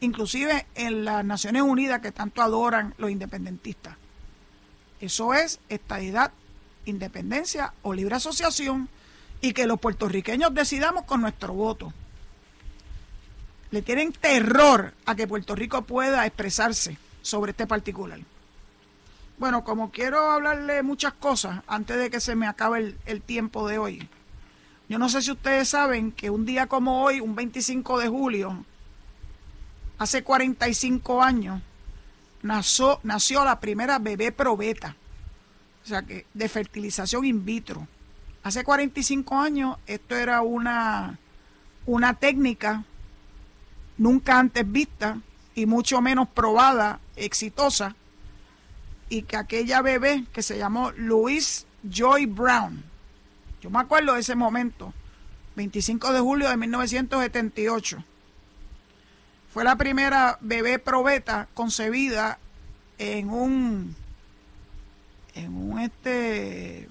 [0.00, 3.96] inclusive en las Naciones Unidas que tanto adoran los independentistas.
[5.00, 6.32] Eso es estadidad,
[6.86, 8.88] independencia o libre asociación
[9.40, 11.92] y que los puertorriqueños decidamos con nuestro voto.
[13.70, 18.20] Le tienen terror a que Puerto Rico pueda expresarse sobre este particular.
[19.38, 23.68] Bueno, como quiero hablarle muchas cosas antes de que se me acabe el, el tiempo
[23.68, 24.08] de hoy,
[24.88, 28.64] yo no sé si ustedes saben que un día como hoy, un 25 de julio,
[29.98, 31.60] hace 45 años,
[32.42, 34.96] nació, nació la primera bebé probeta.
[35.84, 37.88] o sea que de fertilización in vitro.
[38.42, 41.18] Hace 45 años esto era una,
[41.84, 42.84] una técnica
[43.98, 45.18] nunca antes vista
[45.54, 47.96] y mucho menos probada, exitosa,
[49.08, 52.84] y que aquella bebé que se llamó Louise Joy Brown,
[53.66, 54.94] yo me acuerdo de ese momento,
[55.56, 58.04] 25 de julio de 1978,
[59.52, 62.38] fue la primera bebé probeta concebida
[62.96, 63.96] en un
[65.34, 66.88] en un este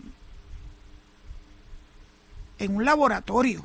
[2.59, 3.63] en un laboratorio.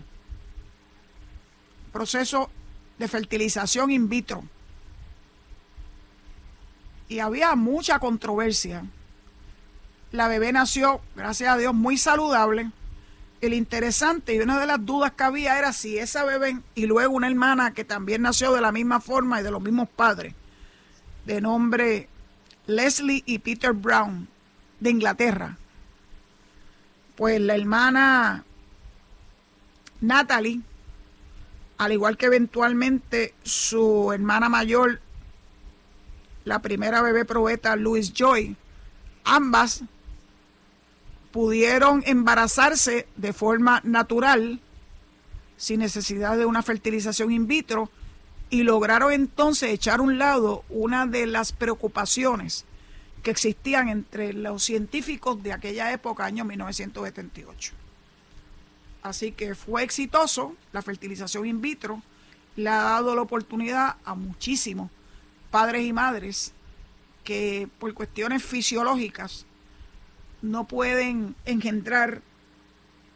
[1.93, 2.49] Proceso
[2.97, 4.45] de fertilización in vitro.
[7.09, 8.85] Y había mucha controversia.
[10.13, 12.71] La bebé nació gracias a Dios muy saludable
[13.41, 17.15] el interesante y una de las dudas que había era si esa bebé y luego
[17.15, 20.35] una hermana que también nació de la misma forma y de los mismos padres
[21.25, 22.09] de nombre
[22.67, 24.29] Leslie y Peter Brown
[24.79, 25.57] de Inglaterra.
[27.17, 28.45] Pues la hermana
[30.01, 30.61] Natalie,
[31.79, 35.01] al igual que eventualmente su hermana mayor,
[36.45, 38.57] la primera bebé probeta Louis Joy,
[39.25, 39.83] ambas
[41.33, 44.61] pudieron embarazarse de forma natural,
[45.57, 47.91] sin necesidad de una fertilización in vitro,
[48.51, 52.65] y lograron entonces echar a un lado una de las preocupaciones
[53.23, 57.73] que existían entre los científicos de aquella época, año 1978.
[59.03, 62.03] Así que fue exitoso la fertilización in vitro,
[62.57, 64.91] le ha dado la oportunidad a muchísimos
[65.51, 66.53] padres y madres
[67.25, 69.47] que por cuestiones fisiológicas
[70.43, 72.23] no pueden engendrar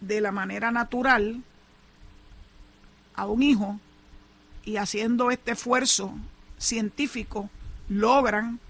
[0.01, 1.43] de la manera natural
[3.15, 3.81] a un hijo
[4.65, 6.15] y haciendo este esfuerzo
[6.59, 7.51] científico
[7.89, 8.61] logran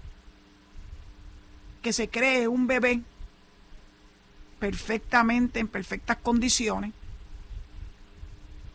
[1.81, 3.01] que se cree un bebé
[4.59, 6.93] perfectamente, en perfectas condiciones,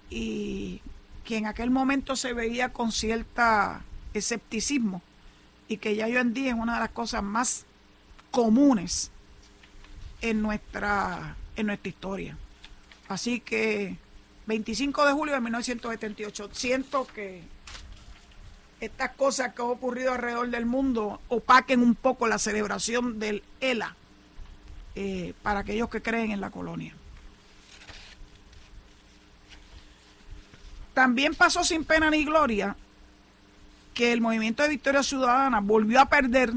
[0.08, 0.80] y
[1.24, 3.82] que en aquel momento se veía con cierta
[4.14, 5.02] escepticismo
[5.68, 7.64] y que ya hoy en día es una de las cosas más
[8.30, 9.10] comunes
[10.20, 12.36] en nuestra, en nuestra historia.
[13.08, 13.96] Así que
[14.46, 17.42] 25 de julio de 1978, siento que
[18.80, 23.94] estas cosas que han ocurrido alrededor del mundo opaquen un poco la celebración del ELA
[24.94, 26.94] eh, para aquellos que creen en la colonia.
[30.94, 32.76] También pasó sin pena ni gloria
[33.94, 36.52] que el movimiento de Victoria Ciudadana volvió a perder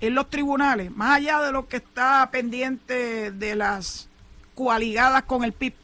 [0.00, 4.08] en los tribunales, más allá de lo que está pendiente de las
[4.54, 5.74] coaligadas con el PIB,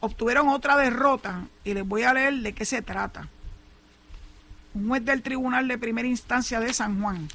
[0.00, 3.28] obtuvieron otra derrota y les voy a leer de qué se trata
[4.76, 7.28] un juez del Tribunal de Primera Instancia de San Juan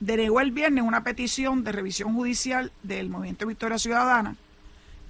[0.00, 4.36] denegó el viernes una petición de revisión judicial del Movimiento Victoria Ciudadana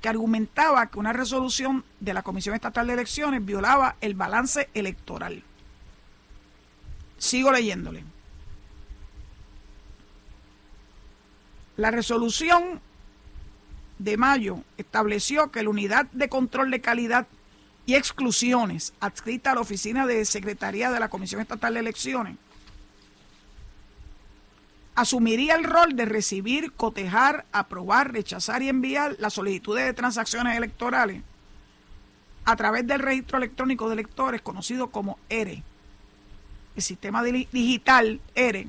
[0.01, 5.43] que argumentaba que una resolución de la Comisión Estatal de Elecciones violaba el balance electoral.
[7.17, 8.05] Sigo leyéndole.
[11.77, 12.81] La resolución
[13.99, 17.27] de mayo estableció que la Unidad de Control de Calidad
[17.85, 22.37] y exclusiones adscrita a la Oficina de Secretaría de la Comisión Estatal de Elecciones,
[24.97, 31.23] asumiría el rol de recibir, cotejar, aprobar, rechazar y enviar las solicitudes de transacciones electorales
[32.47, 35.63] a través del registro electrónico de electores conocido como ERE,
[36.75, 38.67] el sistema digital ERE.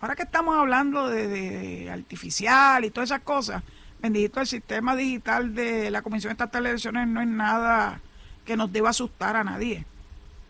[0.00, 3.64] Ahora que estamos hablando de, artificial y todas esas cosas,
[4.00, 8.00] bendito el sistema digital de la Comisión Estatal de Elecciones no es nada
[8.44, 9.84] que nos deba asustar a nadie.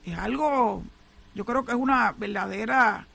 [0.05, 0.83] Es algo,
[1.35, 3.07] yo creo que es una verdadera,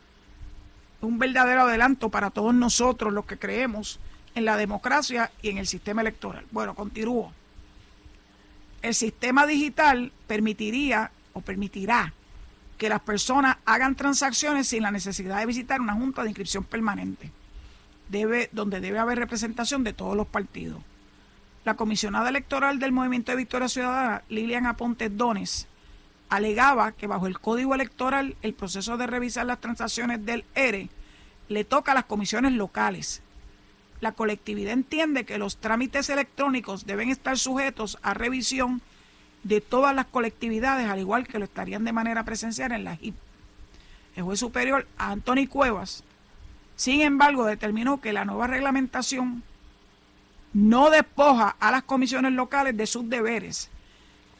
[1.01, 3.99] un verdadero adelanto para todos nosotros los que creemos
[4.33, 6.45] en la democracia y en el sistema electoral.
[6.49, 7.31] Bueno, continúo.
[8.81, 12.11] El sistema digital permitiría o permitirá
[12.83, 17.31] que las personas hagan transacciones sin la necesidad de visitar una junta de inscripción permanente
[18.09, 20.81] debe, donde debe haber representación de todos los partidos.
[21.63, 25.65] La comisionada electoral del Movimiento de Victoria Ciudadana, Lilian Aponte Dones,
[26.27, 30.89] alegaba que bajo el código electoral el proceso de revisar las transacciones del ERE
[31.47, 33.21] le toca a las comisiones locales.
[34.01, 38.81] La colectividad entiende que los trámites electrónicos deben estar sujetos a revisión
[39.43, 43.15] de todas las colectividades, al igual que lo estarían de manera presencial en la HIP.
[44.15, 46.03] El juez superior Anthony Cuevas
[46.75, 49.43] sin embargo, determinó que la nueva reglamentación
[50.53, 53.69] no despoja a las comisiones locales de sus deberes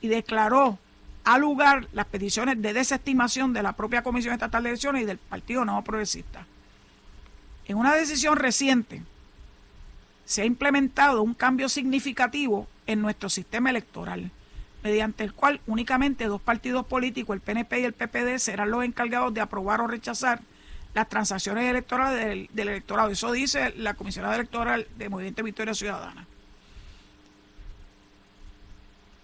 [0.02, 0.78] y declaró
[1.24, 5.18] a lugar las peticiones de desestimación de la propia Comisión Estatal de Elecciones y del
[5.18, 6.46] Partido Nuevo Progresista.
[7.66, 9.02] En una decisión reciente
[10.26, 14.32] se ha implementado un cambio significativo en nuestro sistema electoral,
[14.84, 19.34] mediante el cual únicamente dos partidos políticos, el PNP y el PPD, serán los encargados
[19.34, 20.42] de aprobar o rechazar
[20.94, 23.10] las transacciones electorales del, electorado.
[23.10, 26.28] Eso dice la comisionada electoral de Movimiento Victoria Ciudadana.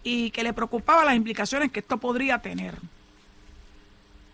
[0.02, 2.76] Y que le preocupaba las implicaciones que esto podría tener.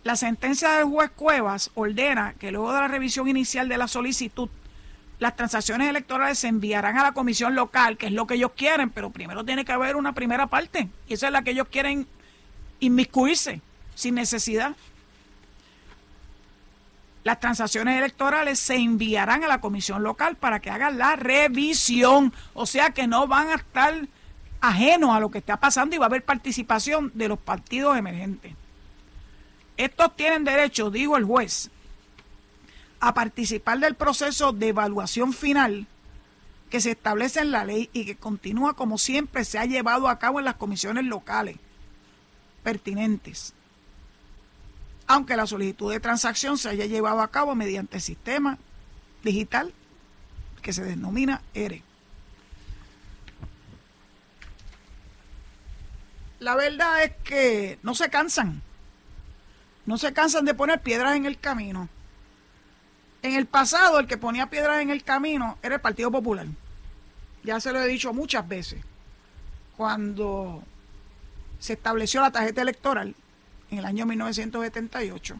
[0.03, 4.49] La sentencia del juez Cuevas ordena que luego de la revisión inicial de la solicitud,
[5.19, 8.89] las transacciones electorales se enviarán a la comisión local, que es lo que ellos quieren,
[8.89, 12.07] pero primero tiene que haber una primera parte, y esa es la que ellos quieren
[12.79, 13.61] inmiscuirse
[13.95, 14.75] sin necesidad.
[17.23, 22.65] Las transacciones electorales se enviarán a la comisión local para que hagan la revisión, o
[22.65, 24.07] sea que no van a estar
[24.61, 28.53] ajenos a lo que está pasando y va a haber participación de los partidos emergentes.
[29.77, 31.71] Estos tienen derecho, dijo el juez,
[32.99, 35.87] a participar del proceso de evaluación final
[36.69, 40.19] que se establece en la ley y que continúa como siempre se ha llevado a
[40.19, 41.57] cabo en las comisiones locales
[42.63, 43.53] pertinentes.
[45.07, 48.57] Aunque la solicitud de transacción se haya llevado a cabo mediante sistema
[49.23, 49.73] digital
[50.61, 51.83] que se denomina ERE.
[56.39, 58.61] La verdad es que no se cansan
[59.85, 61.87] no se cansan de poner piedras en el camino.
[63.25, 66.45] En el pasado, el que ponía piedras en el camino era el Partido Popular.
[67.43, 68.83] Ya se lo he dicho muchas veces.
[69.75, 70.61] Cuando
[71.57, 73.15] se estableció la tarjeta electoral
[73.71, 75.37] en el año 1978,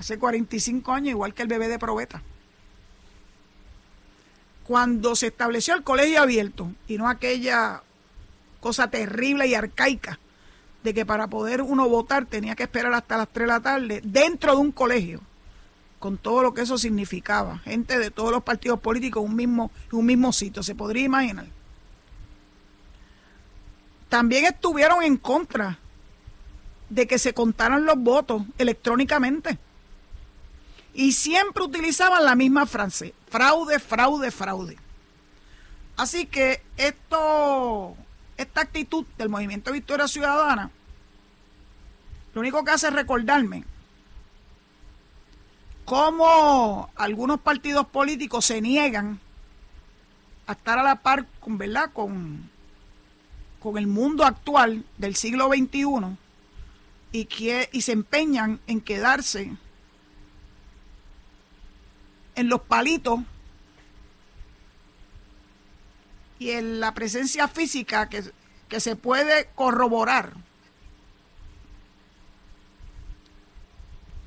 [0.00, 2.22] hace 45 años, igual que el bebé de probeta.
[4.64, 7.84] Cuando se estableció el colegio abierto y no aquella
[8.58, 10.18] cosa terrible y arcaica
[10.82, 14.00] de que para poder uno votar tenía que esperar hasta las 3 de la tarde
[14.02, 15.20] dentro de un colegio,
[15.98, 17.58] con todo lo que eso significaba.
[17.58, 21.46] Gente de todos los partidos políticos un mismo, un mismo sitio, se podría imaginar.
[24.08, 25.78] También estuvieron en contra
[26.88, 29.58] de que se contaran los votos electrónicamente.
[30.94, 34.78] Y siempre utilizaban la misma frase, fraude, fraude, fraude.
[35.96, 37.96] Así que esto
[38.36, 40.70] esta actitud del movimiento Victoria Ciudadana,
[42.34, 43.64] lo único que hace es recordarme
[45.88, 49.18] cómo algunos partidos políticos se niegan
[50.46, 51.90] a estar a la par con, ¿verdad?
[51.94, 52.50] con,
[53.58, 56.14] con el mundo actual del siglo XXI
[57.10, 59.50] y, que, y se empeñan en quedarse
[62.34, 63.20] en los palitos
[66.38, 68.24] y en la presencia física que,
[68.68, 70.34] que se puede corroborar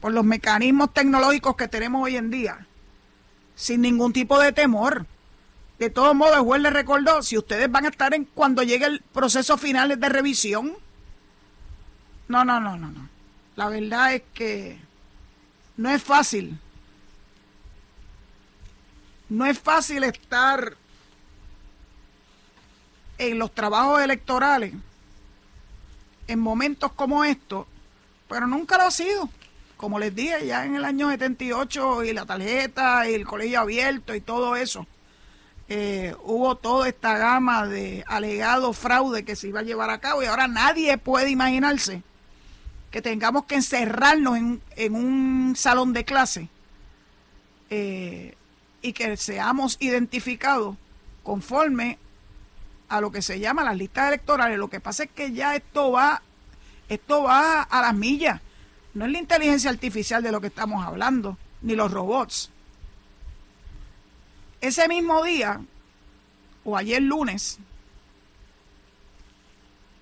[0.02, 2.66] por los mecanismos tecnológicos que tenemos hoy en día,
[3.56, 5.06] sin ningún tipo de temor.
[5.78, 8.86] De todos modos, el juez le recordó, si ustedes van a estar en cuando llegue
[8.86, 10.74] el proceso final de revisión.
[12.28, 13.10] No, no, no, no, no.
[13.56, 14.80] La verdad es que
[15.78, 16.60] no es fácil.
[19.30, 20.76] No es fácil estar
[23.18, 24.74] en los trabajos electorales
[26.28, 27.68] en momentos como estos,
[28.28, 29.30] pero nunca lo ha sido.
[29.82, 34.14] Como les dije, ya en el año 78 y la tarjeta y el colegio abierto
[34.14, 34.86] y todo eso,
[35.70, 40.22] eh, hubo toda esta gama de alegado fraude que se iba a llevar a cabo
[40.22, 42.04] y ahora nadie puede imaginarse
[42.92, 46.48] que tengamos que encerrarnos en, un salón de clase
[47.72, 48.36] eh,
[48.84, 50.76] y que seamos identificados
[51.24, 51.98] conforme
[52.88, 54.60] a lo que se llama las listas electorales.
[54.60, 56.22] Lo que pasa es que ya esto va,
[56.88, 58.42] esto va a las millas.
[58.94, 62.52] No es la inteligencia artificial de lo que estamos hablando, ni los robots.
[64.60, 65.62] Ese mismo día,
[66.64, 67.60] o ayer lunes,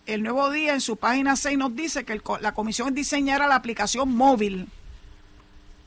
[0.05, 4.15] el nuevo día en su página 6 nos dice que la comisión diseñará la aplicación
[4.15, 4.67] móvil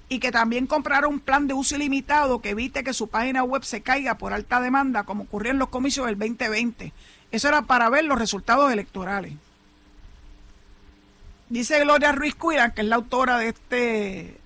[0.08, 3.64] y que también comprara un plan de uso ilimitado que evite que su página web
[3.64, 6.92] se caiga por alta demanda, como ocurrió en los comicios del 2020.
[7.32, 9.32] Eso era para ver los resultados electorales.
[11.52, 14.40] Dice Gloria Ruiz Cuira, que es la autora de este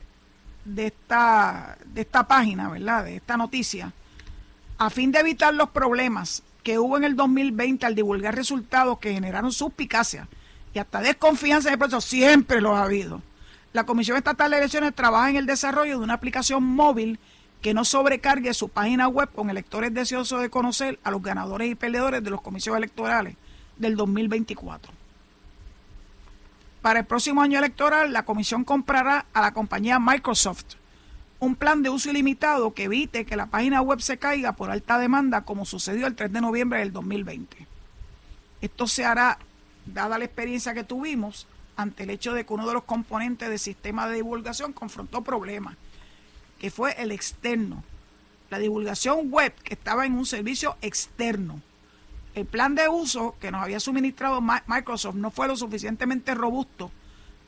[0.64, 3.04] de esta de esta página, ¿verdad?
[3.04, 3.92] De esta noticia,
[4.76, 9.14] a fin de evitar los problemas que hubo en el 2020 al divulgar resultados que
[9.14, 10.26] generaron suspicacia
[10.74, 13.22] y hasta desconfianza en el proceso, siempre lo ha habido
[13.72, 17.20] la Comisión Estatal de Elecciones trabaja en el desarrollo de una aplicación móvil
[17.62, 21.76] que no sobrecargue su página web con electores deseosos de conocer a los ganadores y
[21.76, 23.36] perdedores de los comicios electorales
[23.76, 25.05] del 2024.
[26.86, 30.76] Para el próximo año electoral, la comisión comprará a la compañía Microsoft
[31.40, 34.96] un plan de uso ilimitado que evite que la página web se caiga por alta
[34.96, 37.66] demanda como sucedió el 3 de noviembre del 2020.
[38.60, 39.36] Esto se hará,
[39.84, 43.58] dada la experiencia que tuvimos, ante el hecho de que uno de los componentes del
[43.58, 45.74] sistema de divulgación confrontó problemas,
[46.60, 47.82] que fue el externo.
[48.48, 51.60] La divulgación web que estaba en un servicio externo.
[52.36, 56.92] El plan de uso que nos había suministrado Microsoft no fue lo suficientemente robusto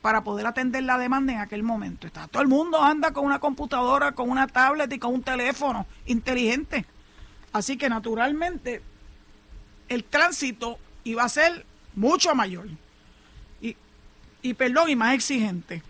[0.01, 2.07] para poder atender la demanda en aquel momento.
[2.07, 5.85] Está, todo el mundo anda con una computadora, con una tablet y con un teléfono
[6.07, 6.87] inteligente.
[7.53, 8.81] Así que naturalmente
[9.89, 12.67] el tránsito iba a ser mucho mayor.
[13.61, 13.77] Y,
[14.41, 15.83] y perdón, y más exigente.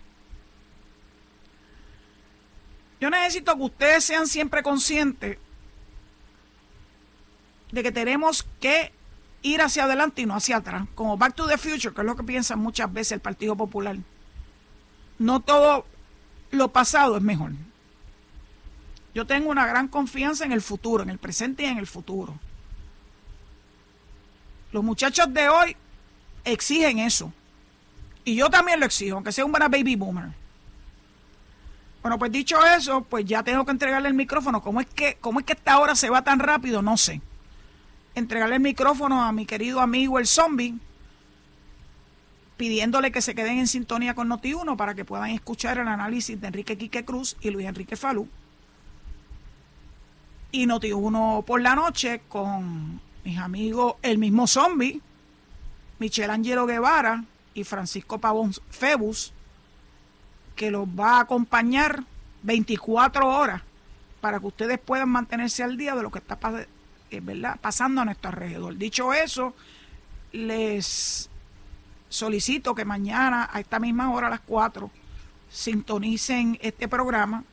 [3.00, 5.38] Yo necesito que ustedes sean siempre conscientes
[7.72, 8.92] de que tenemos que
[9.42, 12.16] ir hacia adelante y no hacia atrás, como Back to the Future, que es lo
[12.16, 13.96] que piensa muchas veces el Partido Popular.
[15.18, 15.86] No todo
[16.50, 17.52] lo pasado es mejor.
[19.14, 22.38] Yo tengo una gran confianza en el futuro, en el presente y en el futuro.
[24.72, 25.76] Los muchachos de hoy
[26.44, 27.32] exigen eso.
[28.24, 30.30] Y yo también lo exijo, aunque sea un buena baby boomer.
[32.02, 34.62] Bueno, pues dicho eso, pues ya tengo que entregarle el micrófono.
[34.62, 36.82] ¿Cómo es que, cómo es que esta hora se va tan rápido?
[36.82, 37.20] No sé
[38.20, 40.74] entregarle el micrófono a mi querido amigo el zombie,
[42.56, 46.46] pidiéndole que se queden en sintonía con Noti1 para que puedan escuchar el análisis de
[46.46, 48.28] Enrique Quique Cruz y Luis Enrique Falú.
[50.52, 55.00] Y Noti1 por la noche con mis amigos, el mismo zombie,
[55.98, 59.32] Michel Angelo Guevara y Francisco Pavón Febus,
[60.54, 62.04] que los va a acompañar
[62.42, 63.62] 24 horas
[64.20, 66.79] para que ustedes puedan mantenerse al día de lo que está pasando
[67.18, 67.58] ¿verdad?
[67.60, 68.76] pasando a nuestro alrededor.
[68.76, 69.54] Dicho eso,
[70.32, 71.28] les
[72.08, 74.90] solicito que mañana a esta misma hora, a las 4,
[75.50, 77.44] sintonicen este programa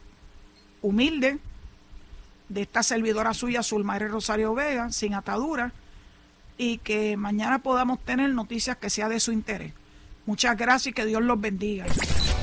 [0.81, 1.39] humilde
[2.49, 5.73] de esta servidora suya, Zulmaire Rosario Vega, sin atadura,
[6.57, 9.73] y que mañana podamos tener noticias que sea de su interés.
[10.25, 11.85] Muchas gracias y que Dios los bendiga.